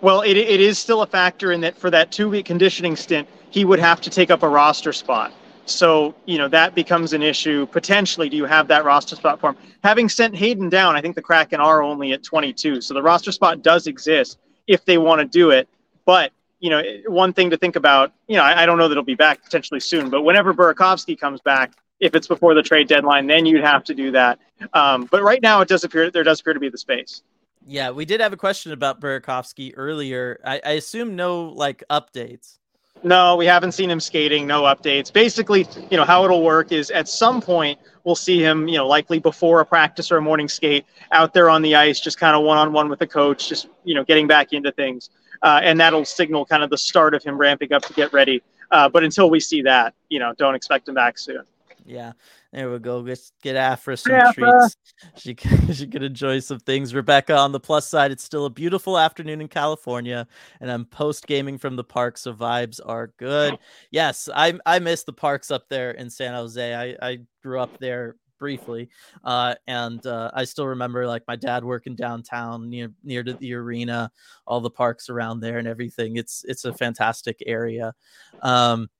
[0.00, 3.28] Well, it, it is still a factor in that for that two week conditioning stint,
[3.50, 5.32] he would have to take up a roster spot.
[5.70, 7.66] So, you know, that becomes an issue.
[7.66, 9.56] Potentially, do you have that roster spot for him?
[9.82, 12.80] Having sent Hayden down, I think the Kraken are only at 22.
[12.80, 15.68] So the roster spot does exist if they want to do it.
[16.04, 18.92] But, you know, one thing to think about, you know, I, I don't know that
[18.92, 22.88] it'll be back potentially soon, but whenever Burakovsky comes back, if it's before the trade
[22.88, 24.38] deadline, then you'd have to do that.
[24.72, 27.22] Um, but right now, it does appear there does appear to be the space.
[27.66, 30.40] Yeah, we did have a question about Burakovsky earlier.
[30.44, 32.58] I, I assume no like updates.
[33.02, 34.46] No, we haven't seen him skating.
[34.46, 35.12] No updates.
[35.12, 38.86] Basically, you know how it'll work is at some point we'll see him, you know,
[38.86, 42.36] likely before a practice or a morning skate, out there on the ice, just kind
[42.36, 45.10] of one on one with the coach, just you know, getting back into things,
[45.42, 48.42] uh, and that'll signal kind of the start of him ramping up to get ready.
[48.70, 51.42] Uh, but until we see that, you know, don't expect him back soon.
[51.84, 52.12] Yeah,
[52.52, 53.02] there we go.
[53.02, 54.76] Get get Afra some treats.
[55.16, 56.94] She can, she can enjoy some things.
[56.94, 60.26] Rebecca, on the plus side, it's still a beautiful afternoon in California,
[60.60, 63.56] and I'm post gaming from the park, so vibes are good.
[63.92, 66.74] Yes, I I miss the parks up there in San Jose.
[66.74, 68.88] I I grew up there briefly,
[69.22, 73.54] uh, and uh, I still remember like my dad working downtown near near to the
[73.54, 74.10] arena,
[74.44, 76.16] all the parks around there and everything.
[76.16, 77.94] It's it's a fantastic area.
[78.42, 78.90] Um,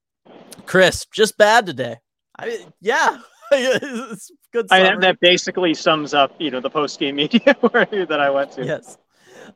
[0.67, 1.97] Chris, just bad today.
[2.39, 3.19] I yeah,
[3.53, 4.67] it's good.
[4.71, 8.65] I, that basically sums up, you know, the post game media that I went to.
[8.65, 8.99] yes.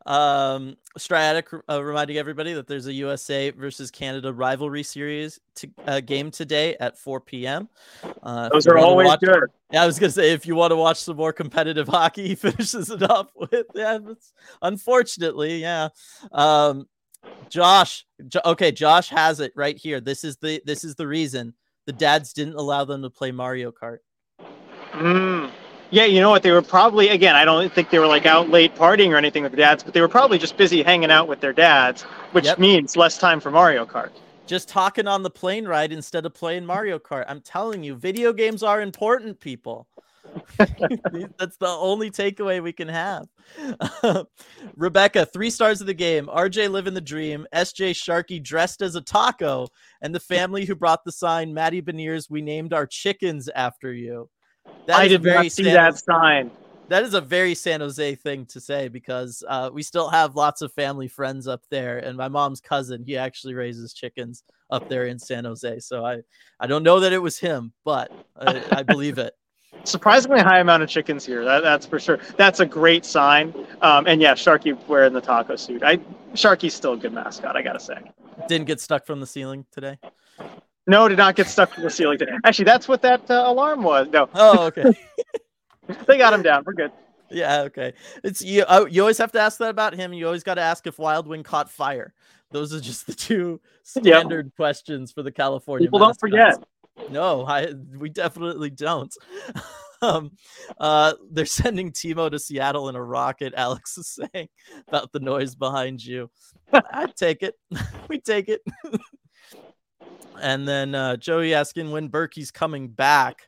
[0.07, 6.01] Um, Striatic uh, reminding everybody that there's a USA versus Canada rivalry series to, uh,
[6.01, 7.69] game today at 4 p.m.
[8.23, 9.45] Uh, Those are always watch- good.
[9.73, 12.35] Yeah, I was gonna say if you want to watch some more competitive hockey, he
[12.35, 13.99] finishes it off with yeah.
[14.63, 15.89] Unfortunately, yeah.
[16.33, 16.87] Um,
[17.49, 20.01] Josh, Jo- okay, Josh has it right here.
[20.01, 21.55] This is the this is the reason
[21.87, 23.99] the dads didn't allow them to play Mario Kart.
[24.93, 25.51] Mm.
[25.91, 26.43] Yeah, you know what?
[26.43, 27.37] They were probably again.
[27.37, 29.95] I don't think they were like out late partying or anything with their dads, but
[29.95, 32.59] they were probably just busy hanging out with their dads, which Yep.
[32.59, 34.11] means less time for Mario Kart.
[34.47, 37.25] Just talking on the plane ride instead of playing Mario Kart.
[37.29, 39.87] I'm telling you, video games are important, people.
[41.39, 43.27] That's the only takeaway we can have.
[44.77, 46.27] Rebecca, three stars of the game.
[46.27, 47.47] RJ living the dream.
[47.55, 49.69] SJ Sharky dressed as a taco,
[50.03, 54.29] and the family who brought the sign, Matty Beniers, we named our chickens after you.
[54.87, 56.51] That I did very not see San that Jose- sign.
[56.89, 60.63] that is a very San Jose thing to say because uh, we still have lots
[60.63, 65.07] of family friends up there, and my mom's cousin he actually raises chickens up there
[65.07, 65.81] in San Jose.
[65.81, 66.23] So I
[66.61, 69.35] I don't know that it was him, but I, I believe it.
[69.85, 71.45] Surprisingly high amount of chickens here.
[71.45, 72.19] That, that's for sure.
[72.37, 73.53] That's a great sign.
[73.83, 75.83] Um, and yeah, Sharky wearing the taco suit.
[75.83, 75.99] I
[76.35, 77.57] Sharky's still a good mascot.
[77.57, 77.99] I gotta say.
[78.49, 79.99] Didn't get stuck from the ceiling today.
[80.87, 82.19] No, did not get stuck from the ceiling.
[82.19, 82.33] today.
[82.45, 84.09] Actually, that's what that uh, alarm was.
[84.09, 84.85] No, Oh, okay.
[86.07, 86.63] they got him down.
[86.67, 86.93] We're good.
[87.31, 87.95] yeah, okay.
[88.23, 88.65] It's you.
[88.69, 90.13] Oh, you always have to ask that about him.
[90.13, 92.13] You always got to ask if Wild Wing caught fire.
[92.51, 95.87] Those are just the two standard questions for the California.
[95.87, 96.63] People don't forget.
[97.11, 99.15] No, I we definitely don't.
[100.03, 100.33] um,
[100.79, 103.55] uh, they're sending Timo to Seattle in a rocket.
[103.57, 104.49] Alex is saying
[104.89, 106.31] about the noise behind you.
[106.73, 107.55] I'd take it.
[108.09, 108.63] we take it.
[110.41, 113.43] and then uh, Joey asking when Berkey's coming back.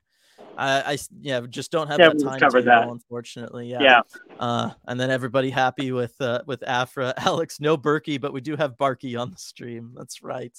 [0.59, 2.89] I yeah, just don't have Yeah, that time covered that.
[2.89, 3.69] unfortunately.
[3.69, 3.83] Yeah.
[3.83, 4.01] Yeah.
[4.39, 7.13] Uh, and then everybody happy with uh, with Afra.
[7.19, 9.93] Alex, no Berkey, but we do have Barkey on the stream.
[9.95, 10.57] That's right.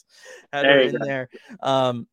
[0.54, 1.06] Had There in go.
[1.06, 1.30] there.
[1.62, 2.08] Um,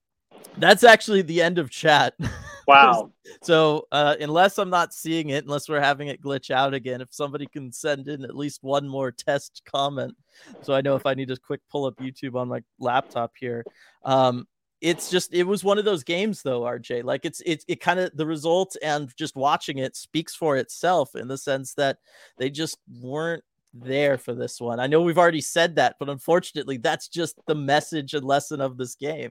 [0.58, 2.14] that's actually the end of chat.
[2.66, 3.12] Wow.
[3.42, 7.08] So uh, unless I'm not seeing it, unless we're having it glitch out again, if
[7.12, 10.16] somebody can send in at least one more test comment,
[10.62, 13.64] so I know if I need to quick pull up YouTube on my laptop here.
[14.04, 14.46] Um,
[14.80, 17.04] it's just it was one of those games though, RJ.
[17.04, 21.14] Like it's it's it kind of the result and just watching it speaks for itself
[21.14, 21.98] in the sense that
[22.38, 24.80] they just weren't there for this one.
[24.80, 28.76] I know we've already said that, but unfortunately, that's just the message and lesson of
[28.76, 29.30] this game.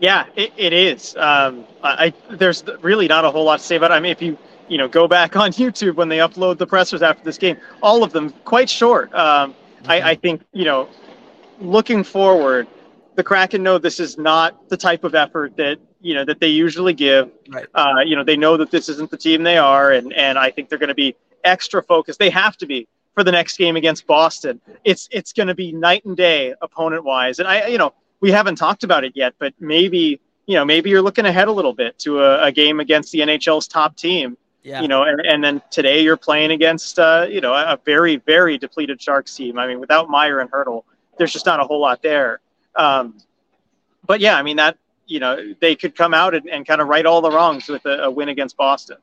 [0.00, 1.16] Yeah, it, it is.
[1.16, 3.94] Um, I, there's really not a whole lot to say about it.
[3.94, 4.38] I mean, if you
[4.68, 7.56] you know, go back on YouTube when they upload the pressers after this game.
[7.82, 9.12] All of them quite short.
[9.14, 9.90] Um, mm-hmm.
[9.90, 10.88] I, I think you know,
[11.60, 12.68] looking forward,
[13.16, 16.48] the Kraken know this is not the type of effort that you know that they
[16.48, 17.30] usually give.
[17.48, 17.66] Right.
[17.74, 20.50] Uh, you know, they know that this isn't the team they are, and and I
[20.50, 22.18] think they're going to be extra focused.
[22.18, 24.60] They have to be for the next game against Boston.
[24.84, 28.30] It's it's going to be night and day opponent wise, and I you know we
[28.30, 31.72] haven't talked about it yet, but maybe you know maybe you're looking ahead a little
[31.72, 34.36] bit to a, a game against the NHL's top team.
[34.62, 34.82] Yeah.
[34.82, 38.58] You know, and, and then today you're playing against uh, you know a very very
[38.58, 39.58] depleted Sharks team.
[39.58, 40.84] I mean, without Meier and Hertl,
[41.16, 42.40] there's just not a whole lot there.
[42.76, 43.18] Um,
[44.04, 46.88] but yeah, I mean that you know they could come out and, and kind of
[46.88, 48.98] right all the wrongs with a, a win against Boston.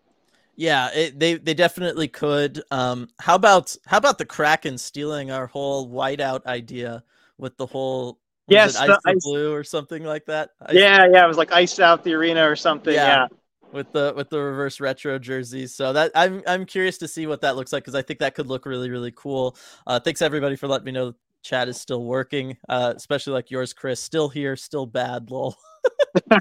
[0.55, 2.61] Yeah, it, they they definitely could.
[2.71, 7.03] Um, how about how about the Kraken stealing our whole whiteout idea
[7.37, 10.51] with the whole yes, ice, ice blue or something like that?
[10.61, 12.93] Ice yeah, yeah, it was like ice out the arena or something.
[12.93, 13.07] Yeah.
[13.07, 13.27] yeah.
[13.71, 17.41] With the with the reverse retro jerseys, so that I'm I'm curious to see what
[17.41, 19.57] that looks like because I think that could look really really cool.
[19.85, 23.73] Uh, thanks everybody for letting me know chat is still working, uh, especially like yours,
[23.73, 24.01] Chris.
[24.01, 25.55] Still here, still bad, lol.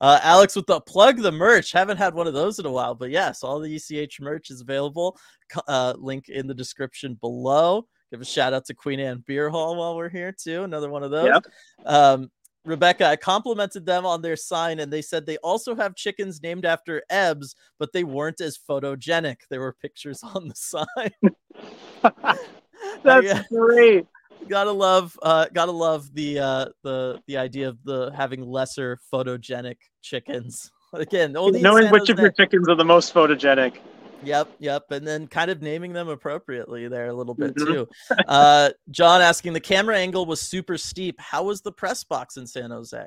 [0.00, 1.72] uh, Alex with the plug the merch.
[1.72, 4.60] Haven't had one of those in a while, but yes, all the ECH merch is
[4.60, 5.18] available.
[5.66, 7.86] Uh, link in the description below.
[8.10, 10.64] Give a shout out to Queen Anne Beer Hall while we're here too.
[10.64, 11.26] Another one of those.
[11.26, 11.44] Yep.
[11.86, 12.30] Um,
[12.64, 16.66] Rebecca, I complimented them on their sign, and they said they also have chickens named
[16.66, 19.36] after Ebbs, but they weren't as photogenic.
[19.48, 21.10] There were pictures on the sign.
[23.04, 24.06] That's great.
[24.48, 29.76] Gotta love, uh, gotta love the uh, the the idea of the having lesser photogenic
[30.02, 30.70] chickens.
[30.92, 33.76] Again, knowing which of your chickens are the most photogenic.
[34.22, 37.72] Yep, yep, and then kind of naming them appropriately there a little bit mm-hmm.
[37.72, 37.88] too.
[38.28, 41.18] uh, John asking the camera angle was super steep.
[41.20, 43.02] How was the press box in San Jose?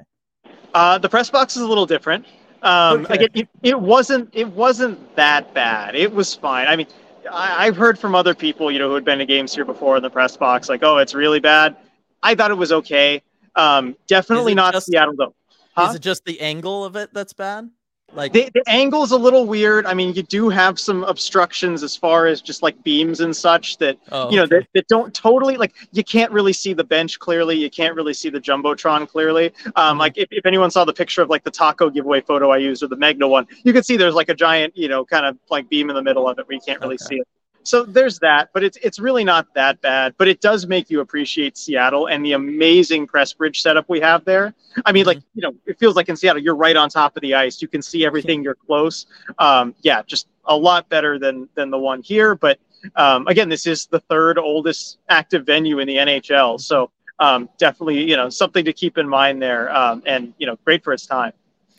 [0.73, 2.25] Uh, the press box is a little different.
[2.63, 3.15] Um, okay.
[3.15, 5.95] Again, it, it wasn't it wasn't that bad.
[5.95, 6.67] It was fine.
[6.67, 6.87] I mean,
[7.31, 9.97] I, have heard from other people, you know, who had been to games here before
[9.97, 11.75] in the press box, like, oh, it's really bad.
[12.21, 13.21] I thought it was okay.
[13.55, 15.35] Um, definitely not just, Seattle though.
[15.75, 15.89] Huh?
[15.89, 17.69] Is it just the angle of it that's bad?
[18.15, 19.85] Like the, the angle is a little weird.
[19.85, 23.77] I mean, you do have some obstructions as far as just like beams and such
[23.77, 24.59] that oh, you know okay.
[24.59, 27.55] that, that don't totally like you can't really see the bench clearly.
[27.55, 29.47] You can't really see the jumbotron clearly.
[29.65, 29.99] Um, mm-hmm.
[29.99, 32.83] Like if, if anyone saw the picture of like the taco giveaway photo I used
[32.83, 35.37] or the Megna one, you can see there's like a giant you know kind of
[35.49, 37.05] like beam in the middle of it where you can't really okay.
[37.05, 37.27] see it.
[37.63, 40.15] So there's that, but it's it's really not that bad.
[40.17, 44.25] But it does make you appreciate Seattle and the amazing press bridge setup we have
[44.25, 44.53] there.
[44.85, 45.07] I mean, mm-hmm.
[45.07, 47.61] like you know, it feels like in Seattle you're right on top of the ice.
[47.61, 48.43] You can see everything.
[48.43, 49.05] You're close.
[49.39, 52.35] Um, yeah, just a lot better than than the one here.
[52.35, 52.59] But
[52.95, 56.59] um, again, this is the third oldest active venue in the NHL.
[56.59, 59.73] So um, definitely, you know, something to keep in mind there.
[59.75, 61.33] Um, and you know, great for its time.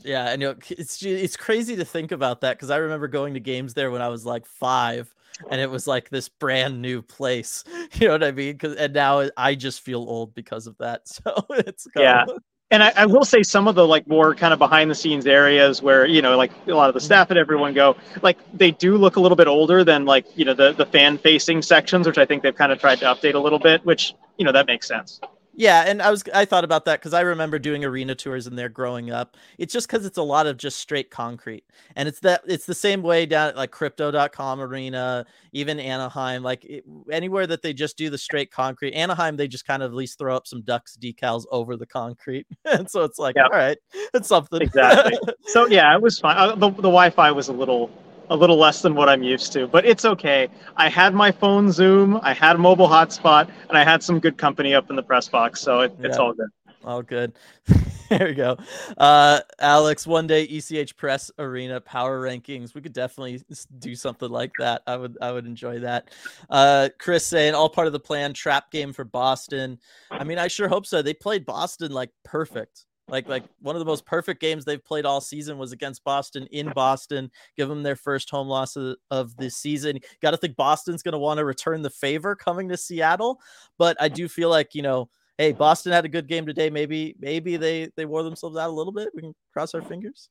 [0.04, 3.34] Yeah, and you know, it's it's crazy to think about that because I remember going
[3.34, 5.12] to games there when I was like five
[5.50, 7.64] and it was like this brand new place.
[7.94, 8.52] You know what I mean?
[8.54, 11.02] Because and now I just feel old because of that.
[11.08, 12.24] So it's yeah.
[12.24, 12.38] Of...
[12.70, 15.26] And I, I, will say some of the like more kind of behind the scenes
[15.26, 17.04] areas where you know like a lot of the mm-hmm.
[17.04, 20.44] staff and everyone go like they do look a little bit older than like you
[20.44, 23.34] know the the fan facing sections, which I think they've kind of tried to update
[23.34, 25.20] a little bit, which you know that makes sense.
[25.56, 28.56] Yeah, and I was I thought about that because I remember doing arena tours in
[28.56, 29.36] there growing up.
[29.56, 32.74] It's just because it's a lot of just straight concrete, and it's that it's the
[32.74, 37.96] same way down at like Crypto.com arena, even Anaheim, like it, anywhere that they just
[37.96, 38.94] do the straight concrete.
[38.94, 42.46] Anaheim, they just kind of at least throw up some ducks decals over the concrete,
[42.64, 43.78] and so it's like, all right,
[44.14, 44.60] it's something.
[44.60, 45.16] Exactly.
[45.46, 46.36] so yeah, it was fine.
[46.36, 47.90] Uh, the the Wi-Fi was a little
[48.30, 50.48] a little less than what I'm used to, but it's okay.
[50.76, 54.38] I had my phone Zoom, I had a mobile hotspot, and I had some good
[54.38, 56.48] company up in the press box, so it, it's all good.
[56.84, 57.32] All good.
[58.10, 58.58] there we go.
[58.98, 62.74] Uh, Alex, one day ECH Press Arena power rankings.
[62.74, 63.42] We could definitely
[63.78, 64.82] do something like that.
[64.86, 66.10] I would I would enjoy that.
[66.50, 68.34] Uh, Chris saying all part of the plan.
[68.34, 69.78] Trap game for Boston.
[70.10, 71.00] I mean, I sure hope so.
[71.00, 72.84] They played Boston like perfect.
[73.08, 76.46] Like like one of the most perfect games they've played all season was against Boston
[76.50, 77.30] in Boston.
[77.56, 79.98] Give them their first home loss of, of the season.
[80.22, 83.40] Got to think Boston's going to want to return the favor coming to Seattle,
[83.78, 86.70] but I do feel like you know, hey, Boston had a good game today.
[86.70, 89.10] Maybe maybe they they wore themselves out a little bit.
[89.14, 90.30] We can cross our fingers.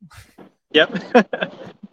[0.72, 1.14] Yep.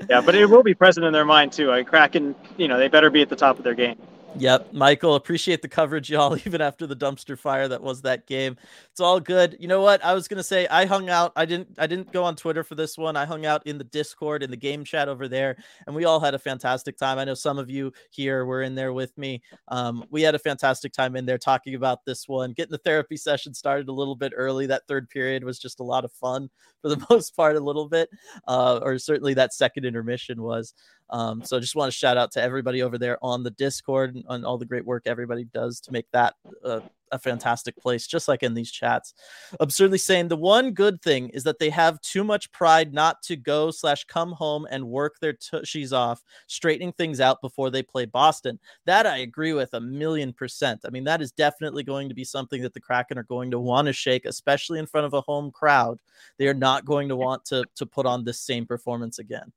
[0.09, 1.71] yeah, but it will be present in their mind too.
[1.71, 3.99] I Kraken, you know, they better be at the top of their game.
[4.35, 6.37] Yep, Michael, appreciate the coverage, y'all.
[6.47, 8.57] Even after the dumpster fire that was that game,
[8.93, 9.57] it's all good.
[9.59, 10.05] You know what?
[10.05, 11.33] I was gonna say I hung out.
[11.35, 11.75] I didn't.
[11.79, 13.17] I didn't go on Twitter for this one.
[13.17, 15.57] I hung out in the Discord in the game chat over there,
[15.87, 17.19] and we all had a fantastic time.
[17.19, 19.43] I know some of you here were in there with me.
[19.67, 23.17] Um, we had a fantastic time in there talking about this one, getting the therapy
[23.17, 24.65] session started a little bit early.
[24.67, 26.49] That third period was just a lot of fun
[26.83, 28.09] for the most part, a little bit,
[28.47, 30.73] uh, or certainly that second intermission was.
[31.11, 34.15] Um, so I just want to shout out to everybody over there on the Discord
[34.15, 36.35] and on all the great work everybody does to make that
[36.65, 36.81] uh,
[37.13, 39.15] a fantastic place, just like in these chats.
[39.59, 43.37] Absurdly saying the one good thing is that they have too much pride not to
[43.37, 48.05] go slash come home and work their tushies off, straightening things out before they play
[48.05, 48.59] Boston.
[48.87, 50.81] That I agree with a million percent.
[50.85, 53.59] I mean, that is definitely going to be something that the Kraken are going to
[53.59, 55.99] want to shake, especially in front of a home crowd.
[56.39, 59.53] They are not going to want to to put on this same performance again.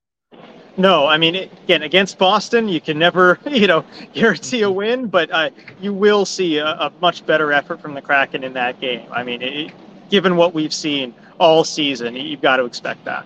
[0.75, 5.29] No, I mean, again, against Boston, you can never, you know, guarantee a win, but
[5.31, 5.49] uh,
[5.79, 9.07] you will see a, a, much better effort from the Kraken in that game.
[9.11, 9.71] I mean, it,
[10.09, 13.25] given what we've seen all season, you've got to expect that.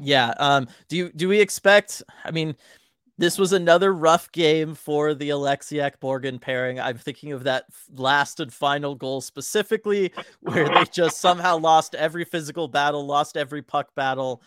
[0.00, 0.32] Yeah.
[0.38, 0.68] Um.
[0.88, 2.04] Do you do we expect?
[2.24, 2.54] I mean,
[3.18, 6.78] this was another rough game for the Oleksiak Borgen pairing.
[6.78, 12.24] I'm thinking of that last and final goal specifically, where they just somehow lost every
[12.24, 14.40] physical battle, lost every puck battle,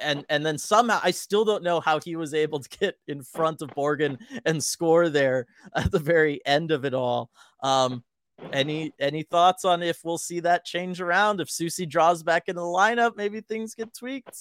[0.00, 3.22] and and then somehow I still don't know how he was able to get in
[3.22, 7.30] front of Borgen and score there at the very end of it all.
[7.62, 8.04] Um,
[8.52, 12.60] any any thoughts on if we'll see that change around if Soucy draws back into
[12.60, 13.16] the lineup?
[13.16, 14.38] Maybe things get tweaked.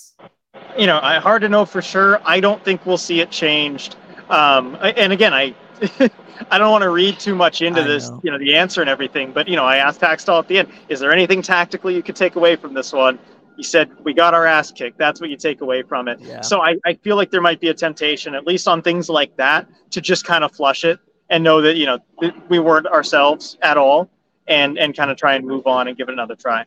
[0.78, 2.22] You know, I hard to know for sure.
[2.26, 3.96] I don't think we'll see it changed.
[4.30, 5.56] Um, and again, I
[6.52, 8.22] I don't want to read too much into I this, know.
[8.24, 9.32] you know, the answer and everything.
[9.32, 12.16] But you know, I asked Hakstol at the end, is there anything tactically you could
[12.16, 13.20] take away from this one?
[13.58, 14.98] He said, We got our ass kicked.
[14.98, 16.20] That's what you take away from it.
[16.20, 16.42] Yeah.
[16.42, 19.36] So I, I feel like there might be a temptation, at least on things like
[19.38, 21.00] that, to just kind of flush it
[21.30, 22.00] and know that, you know,
[22.50, 24.10] we weren't ourselves at all
[24.48, 26.66] and, and kind of try and move on and give it another try.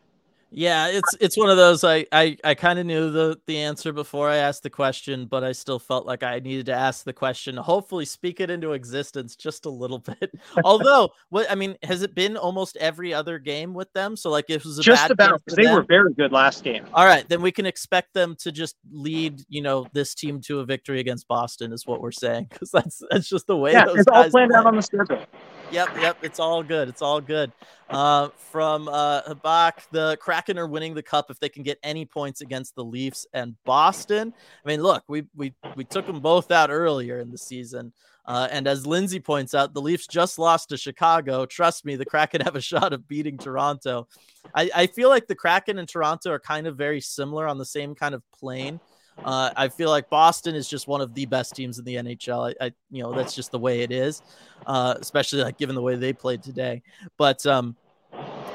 [0.51, 3.93] Yeah, it's it's one of those I I, I kind of knew the the answer
[3.93, 7.13] before I asked the question, but I still felt like I needed to ask the
[7.13, 7.55] question.
[7.55, 10.31] Hopefully, speak it into existence just a little bit.
[10.63, 14.15] Although, what I mean, has it been almost every other game with them?
[14.15, 16.85] So like, it was just about they them, were very good last game.
[16.93, 20.61] All right, then we can expect them to just lead, you know, this team to
[20.61, 23.73] a victory against Boston, is what we're saying, because that's that's just the way.
[23.73, 25.25] Yeah, it's all planned out on the schedule.
[25.71, 26.17] Yep, yep.
[26.23, 26.89] It's all good.
[26.89, 27.51] It's all good.
[27.89, 32.05] Uh, from uh, Habak, the Kraken are winning the cup if they can get any
[32.05, 34.33] points against the Leafs and Boston.
[34.65, 37.93] I mean, look, we we we took them both out earlier in the season,
[38.25, 41.45] uh, and as Lindsay points out, the Leafs just lost to Chicago.
[41.45, 44.07] Trust me, the Kraken have a shot of beating Toronto.
[44.55, 47.65] I, I feel like the Kraken and Toronto are kind of very similar on the
[47.65, 48.79] same kind of plane.
[49.23, 52.53] Uh, I feel like Boston is just one of the best teams in the NHL.
[52.59, 54.21] I, I you know, that's just the way it is,
[54.65, 56.81] uh, especially like given the way they played today.
[57.17, 57.75] But um,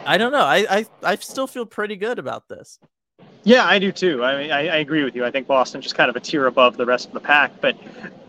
[0.07, 0.45] I don't know.
[0.45, 2.79] I, I I still feel pretty good about this.
[3.45, 4.25] Yeah, I do too.
[4.25, 5.25] I mean, I, I agree with you.
[5.25, 7.53] I think Boston just kind of a tier above the rest of the pack.
[7.61, 7.77] But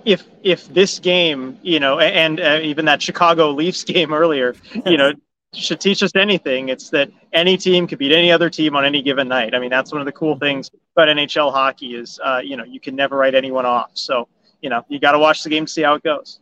[0.03, 4.55] if if this game, you know, and uh, even that Chicago Leafs game earlier,
[4.85, 5.13] you know,
[5.61, 9.01] should teach us anything, it's that any team could beat any other team on any
[9.01, 9.55] given night.
[9.55, 12.63] I mean, that's one of the cool things about NHL hockey is, uh, you know,
[12.63, 13.91] you can never write anyone off.
[13.93, 14.27] So,
[14.61, 16.39] you know, you got to watch the game to see how it goes.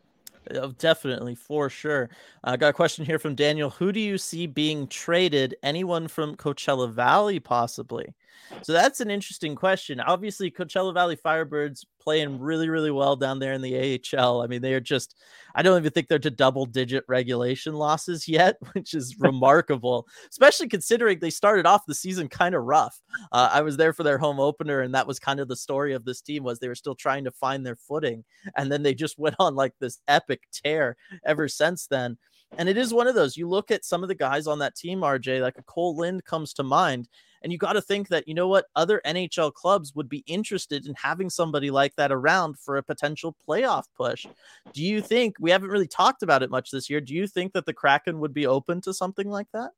[0.55, 2.09] Oh, definitely, for sure.
[2.43, 3.69] I uh, got a question here from Daniel.
[3.69, 5.55] Who do you see being traded?
[5.63, 8.13] Anyone from Coachella Valley, possibly?
[8.61, 9.99] So that's an interesting question.
[9.99, 14.41] Obviously, Coachella Valley Firebirds playing really, really well down there in the AHL.
[14.41, 15.15] I mean, they are just,
[15.55, 20.67] I don't even think they're to double digit regulation losses yet, which is remarkable, especially
[20.67, 23.01] considering they started off the season kind of rough.
[23.31, 25.93] Uh, I was there for their home opener, and that was kind of the story
[25.93, 28.23] of this team was they were still trying to find their footing.
[28.55, 32.17] And then they just went on like this epic tear ever since then.
[32.57, 33.35] And it is one of those.
[33.35, 36.23] You look at some of the guys on that team, RJ, like a Cole Lind
[36.25, 37.09] comes to mind.
[37.41, 40.85] And you got to think that, you know what, other NHL clubs would be interested
[40.87, 44.25] in having somebody like that around for a potential playoff push.
[44.71, 47.51] Do you think, we haven't really talked about it much this year, do you think
[47.53, 49.71] that the Kraken would be open to something like that?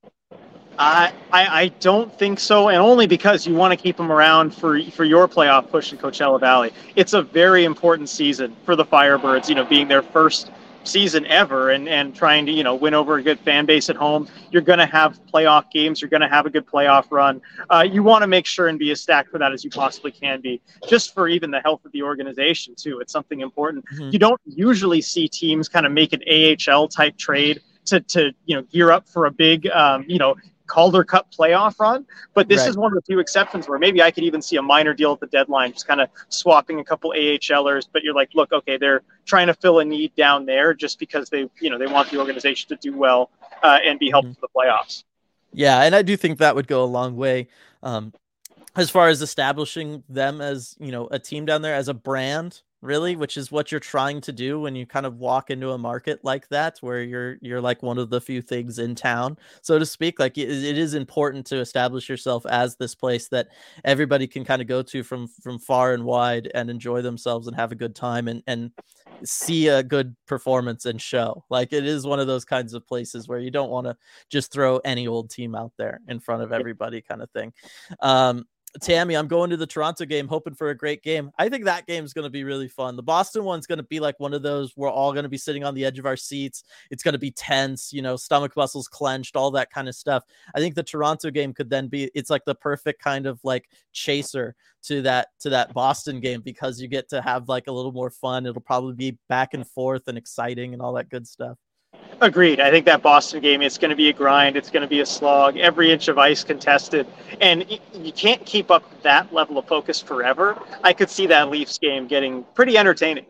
[0.78, 4.54] I, I, I don't think so, and only because you want to keep them around
[4.54, 6.74] for for your playoff push in Coachella Valley.
[6.98, 9.48] It's a very important season for the Firebirds.
[9.48, 10.52] You know, being their first
[10.88, 13.96] season ever and, and trying to, you know, win over a good fan base at
[13.96, 14.28] home.
[14.52, 16.02] You're going to have playoff games.
[16.02, 17.42] You're going to have a good playoff run.
[17.70, 20.12] Uh, you want to make sure and be as stacked for that as you possibly
[20.12, 23.00] can be, just for even the health of the organization, too.
[23.00, 23.86] It's something important.
[23.94, 24.10] Mm-hmm.
[24.12, 28.56] You don't usually see teams kind of make an AHL type trade to, to you
[28.56, 30.36] know gear up for a big um, you know
[30.68, 32.06] Calder Cup playoff run.
[32.34, 32.70] But this right.
[32.70, 35.14] is one of the few exceptions where maybe I could even see a minor deal
[35.14, 37.88] at the deadline, just kind of swapping a couple AHLers.
[37.92, 41.30] But you're like, look, okay, they're trying to fill a need down there just because
[41.30, 43.32] they, you know, they want the organization to do well
[43.64, 44.42] uh, and be helpful mm-hmm.
[44.42, 45.04] to the playoffs.
[45.54, 47.48] Yeah, and I do think that would go a long way.
[47.82, 48.14] Um,
[48.76, 52.62] as far as establishing them as you know a team down there as a brand
[52.86, 55.78] really, which is what you're trying to do when you kind of walk into a
[55.78, 59.78] market like that, where you're you're like one of the few things in town, so
[59.80, 60.20] to speak.
[60.20, 63.50] Like it, it is important to establish yourself as this place that
[63.84, 67.56] everybody can kind of go to from from far and wide and enjoy themselves and
[67.56, 68.72] have a good time and and
[69.24, 71.44] see a good performance and show.
[71.50, 73.98] Like it is one of those kinds of places where you don't want to
[74.30, 77.54] just throw any old team out there in front of everybody, kind of thing.
[78.02, 78.46] Um,
[78.82, 81.32] Tammy, I'm going to the Toronto game, hoping for a great game.
[81.38, 82.96] I think that game is going to be really fun.
[82.96, 85.38] The Boston one's going to be like one of those we're all going to be
[85.38, 86.64] sitting on the edge of our seats.
[86.92, 90.24] It's going to be tense, you know, stomach muscles clenched, all that kind of stuff.
[90.56, 93.70] I think the Toronto game could then be it's like the perfect kind of like
[93.94, 97.92] chaser to that to that Boston game because you get to have like a little
[97.92, 98.46] more fun.
[98.46, 101.58] It'll probably be back and forth and exciting and all that good stuff.
[102.22, 102.62] Agreed.
[102.62, 104.56] I think that Boston game, it's going to be a grind.
[104.56, 105.58] It's going to be a slog.
[105.58, 107.08] Every inch of ice contested,
[107.42, 110.58] and you can't keep up that level of focus forever.
[110.84, 113.26] I could see that Leafs game getting pretty entertaining.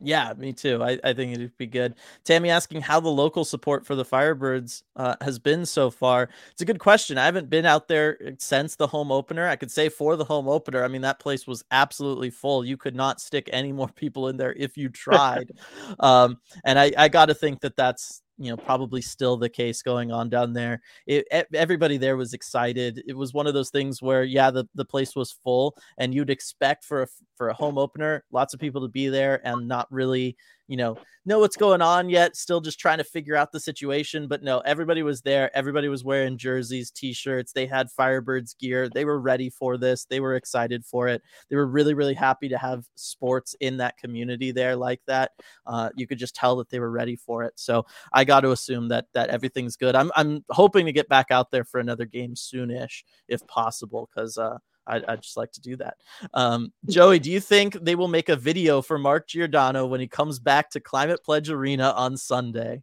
[0.00, 0.82] Yeah, me too.
[0.82, 1.94] I, I think it'd be good.
[2.24, 6.28] Tammy asking how the local support for the Firebirds uh, has been so far.
[6.52, 7.18] It's a good question.
[7.18, 9.48] I haven't been out there uh, since the home opener.
[9.48, 12.64] I could say for the home opener, I mean, that place was absolutely full.
[12.64, 15.50] You could not stick any more people in there if you tried.
[15.98, 19.82] um, and I, I got to think that that's you know probably still the case
[19.82, 20.80] going on down there.
[21.06, 23.02] It, everybody there was excited.
[23.06, 26.30] It was one of those things where yeah the, the place was full and you'd
[26.30, 29.86] expect for a for a home opener lots of people to be there and not
[29.90, 30.36] really
[30.68, 34.28] you know, know what's going on yet, still just trying to figure out the situation.
[34.28, 35.54] But no, everybody was there.
[35.56, 37.52] Everybody was wearing jerseys, t shirts.
[37.52, 38.88] They had Firebirds gear.
[38.88, 40.04] They were ready for this.
[40.04, 41.22] They were excited for it.
[41.48, 45.32] They were really, really happy to have sports in that community there like that.
[45.66, 47.54] Uh, you could just tell that they were ready for it.
[47.56, 49.96] So I got to assume that that everything's good.
[49.96, 54.36] I'm I'm hoping to get back out there for another game soonish if possible because
[54.36, 54.58] uh,
[54.88, 55.96] I, I just like to do that.
[56.34, 60.08] Um, Joey, do you think they will make a video for Mark Giordano when he
[60.08, 62.82] comes back to Climate Pledge Arena on Sunday?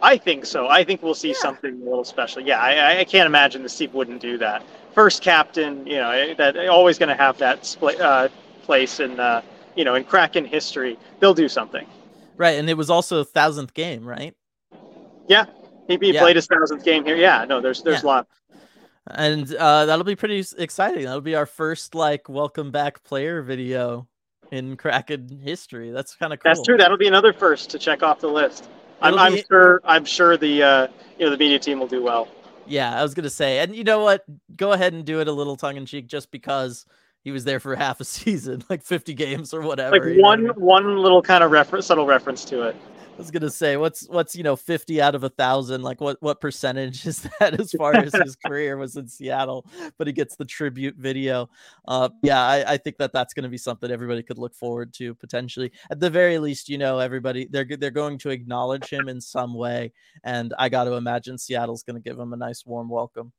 [0.00, 0.68] I think so.
[0.68, 1.38] I think we'll see yeah.
[1.38, 2.42] something a little special.
[2.42, 4.62] Yeah, I, I can't imagine the Steve wouldn't do that.
[4.94, 8.28] First captain, you know, eh, that always going to have that split, uh,
[8.62, 9.42] place in, uh,
[9.74, 10.98] you know, in Kraken history.
[11.18, 11.86] They'll do something.
[12.36, 14.34] Right, and it was also a thousandth game, right?
[15.26, 15.46] Yeah,
[15.88, 16.20] he, he yeah.
[16.20, 17.16] played his thousandth game here.
[17.16, 18.06] Yeah, no, there's there's yeah.
[18.06, 18.28] a lot
[19.14, 21.04] and uh, that'll be pretty exciting.
[21.04, 24.06] That'll be our first like welcome back player video
[24.50, 25.90] in Kraken history.
[25.90, 26.50] That's kind of cool.
[26.50, 26.76] That's true.
[26.76, 28.68] That'll be another first to check off the list.
[29.00, 29.80] I'm, I'm sure.
[29.84, 30.88] I'm sure the uh,
[31.18, 32.28] you know the media team will do well.
[32.66, 34.24] Yeah, I was gonna say, and you know what?
[34.56, 36.84] Go ahead and do it a little tongue in cheek, just because
[37.22, 39.98] he was there for half a season, like 50 games or whatever.
[39.98, 40.52] Like one know?
[40.54, 42.76] one little kind of reference, subtle reference to it.
[43.18, 45.82] I was gonna say, what's what's you know, fifty out of a thousand?
[45.82, 49.66] Like what what percentage is that as far as his career was in Seattle?
[49.98, 51.50] But he gets the tribute video.
[51.88, 55.16] Uh, yeah, I, I think that that's gonna be something everybody could look forward to
[55.16, 55.72] potentially.
[55.90, 59.52] At the very least, you know, everybody they're they're going to acknowledge him in some
[59.52, 59.92] way,
[60.22, 63.32] and I got to imagine Seattle's gonna give him a nice warm welcome.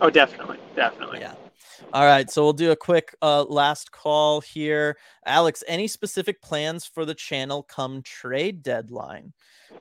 [0.00, 1.18] Oh, definitely, definitely.
[1.18, 1.34] Yeah.
[1.92, 4.96] All right, so we'll do a quick uh, last call here.
[5.24, 9.32] Alex, any specific plans for the channel come trade deadline?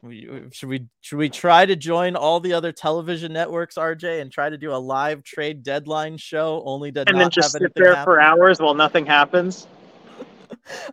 [0.01, 4.31] We, should we should we try to join all the other television networks, RJ, and
[4.31, 6.61] try to do a live trade deadline show?
[6.65, 8.03] Only to and then just sit there happen?
[8.03, 9.67] for hours while nothing happens.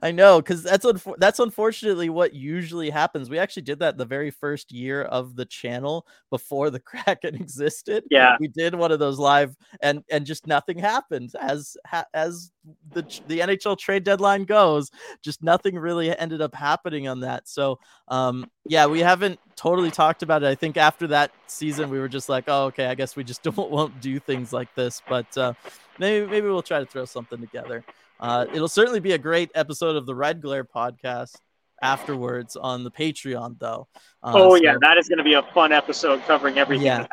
[0.03, 3.31] I know because that's unf- that's unfortunately what usually happens.
[3.31, 8.05] We actually did that the very first year of the channel before the Kraken existed.
[8.11, 12.53] Yeah, we did one of those live, and and just nothing happened as ha- as
[12.93, 14.91] the the NHL trade deadline goes.
[15.22, 17.49] Just nothing really ended up happening on that.
[17.49, 20.47] So um, yeah, we haven't totally talked about it.
[20.47, 23.43] I think after that season, we were just like, oh, okay, I guess we just
[23.45, 25.03] don't won't do things like this.
[25.09, 25.55] But uh,
[25.99, 27.85] maybe maybe we'll try to throw something together.
[28.20, 31.36] Uh, it'll certainly be a great episode of the Red Glare podcast
[31.82, 33.88] afterwards on the Patreon, though.
[34.22, 36.86] Uh, oh, yeah, that is going to be a fun episode covering everything.
[36.86, 37.06] Yeah,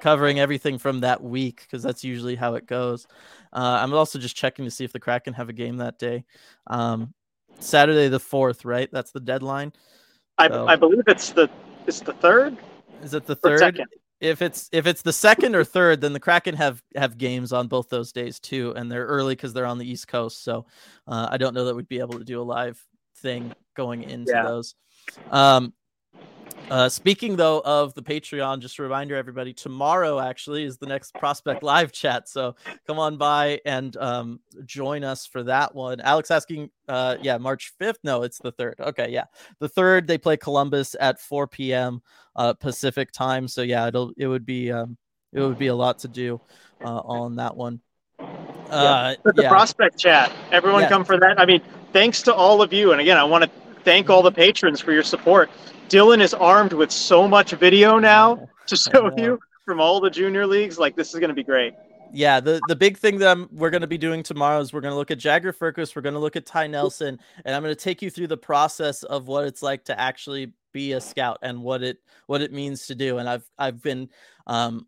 [0.00, 3.06] covering everything from that week because that's usually how it goes.
[3.52, 6.24] Uh, I'm also just checking to see if the Kraken have a game that day.
[6.66, 7.14] Um,
[7.58, 8.88] Saturday the fourth, right?
[8.90, 9.72] That's the deadline.
[10.38, 11.50] I, so, I believe it's the
[11.86, 12.56] it's the third.
[13.02, 13.80] Is it the third?
[14.20, 17.68] If it's if it's the second or third, then the Kraken have have games on
[17.68, 20.44] both those days too, and they're early because they're on the East Coast.
[20.44, 20.66] So
[21.06, 22.80] uh, I don't know that we'd be able to do a live
[23.16, 24.42] thing going into yeah.
[24.42, 24.74] those.
[25.30, 25.72] Um,
[26.70, 31.14] uh, speaking though of the Patreon, just a reminder, everybody, tomorrow actually is the next
[31.14, 32.28] Prospect Live chat.
[32.28, 32.54] So
[32.86, 36.00] come on by and um, join us for that one.
[36.00, 37.98] Alex asking, uh, yeah, March 5th.
[38.04, 38.76] No, it's the third.
[38.80, 39.24] Okay, yeah,
[39.58, 40.06] the third.
[40.06, 42.02] They play Columbus at 4 p.m.
[42.36, 43.48] Uh, Pacific time.
[43.48, 44.96] So yeah, it'll it would be um,
[45.32, 46.40] it would be a lot to do
[46.84, 47.80] uh, on that one.
[48.18, 49.32] Uh, yeah.
[49.32, 49.48] the yeah.
[49.48, 50.32] prospect chat.
[50.52, 50.88] Everyone yeah.
[50.88, 51.40] come for that.
[51.40, 51.60] I mean,
[51.92, 52.92] thanks to all of you.
[52.92, 53.50] And again, I want to
[53.84, 55.50] thank all the patrons for your support.
[55.88, 60.46] Dylan is armed with so much video now to show you from all the junior
[60.46, 60.78] leagues.
[60.78, 61.74] Like this is going to be great.
[62.12, 64.80] Yeah, the, the big thing that I'm, we're going to be doing tomorrow is we're
[64.80, 67.62] going to look at Jagger Firkus, we're going to look at Ty Nelson, and I'm
[67.62, 71.00] going to take you through the process of what it's like to actually be a
[71.00, 73.18] scout and what it what it means to do.
[73.18, 74.08] And I've I've been
[74.46, 74.86] um,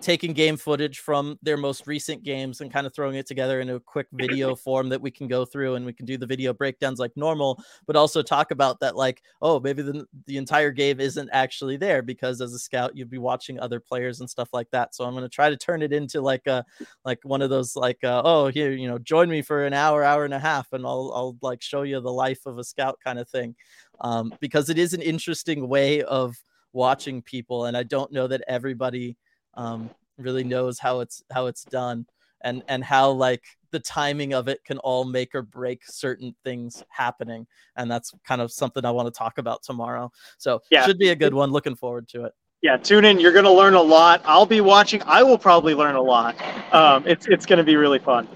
[0.00, 3.70] taking game footage from their most recent games and kind of throwing it together in
[3.70, 6.52] a quick video form that we can go through and we can do the video
[6.52, 11.00] breakdowns like normal, but also talk about that like, oh, maybe the, the entire game
[11.00, 14.70] isn't actually there because as a scout you'd be watching other players and stuff like
[14.70, 14.94] that.
[14.94, 16.64] So I'm going to try to turn it into like a
[17.04, 20.04] like one of those like uh, oh here you know join me for an hour
[20.04, 22.98] hour and a half and I'll I'll like show you the life of a scout
[23.02, 23.54] kind of thing.
[24.00, 26.36] Um, because it is an interesting way of
[26.72, 29.16] watching people and I don't know that everybody
[29.56, 32.06] um, really knows how it's how it's done
[32.42, 36.84] and and how like the timing of it can all make or break certain things
[36.88, 37.44] happening.
[37.76, 40.12] And that's kind of something i want to talk about tomorrow.
[40.38, 40.86] So yeah.
[40.86, 41.50] should be a good one.
[41.50, 42.34] Looking forward to it.
[42.62, 43.18] Yeah tune in.
[43.18, 44.22] You're going to learn a lot.
[44.24, 45.02] I'll be watching.
[45.06, 46.36] I will probably learn a lot.
[46.72, 48.28] Um, it's it's going to be really fun.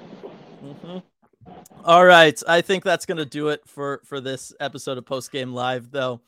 [0.65, 0.99] Mm-hmm.
[1.85, 2.43] all right.
[2.49, 5.93] I think that's going to do it for for this episode of post game live
[5.93, 6.21] though.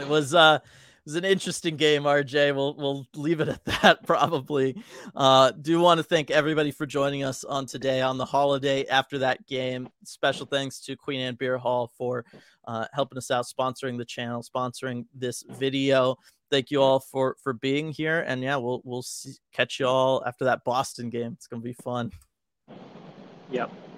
[0.00, 0.58] It was uh
[1.04, 2.54] was an interesting game, RJ.
[2.54, 4.82] We'll we'll leave it at that probably.
[5.14, 9.18] Uh, do want to thank everybody for joining us on today on the holiday after
[9.18, 9.88] that game.
[10.04, 12.24] Special thanks to Queen Anne Beer Hall for
[12.66, 16.16] uh, helping us out, sponsoring the channel, sponsoring this video.
[16.50, 20.22] Thank you all for for being here, and yeah, we'll we'll see, catch you all
[20.26, 21.32] after that Boston game.
[21.32, 22.10] It's gonna be fun.
[23.50, 23.89] Yep.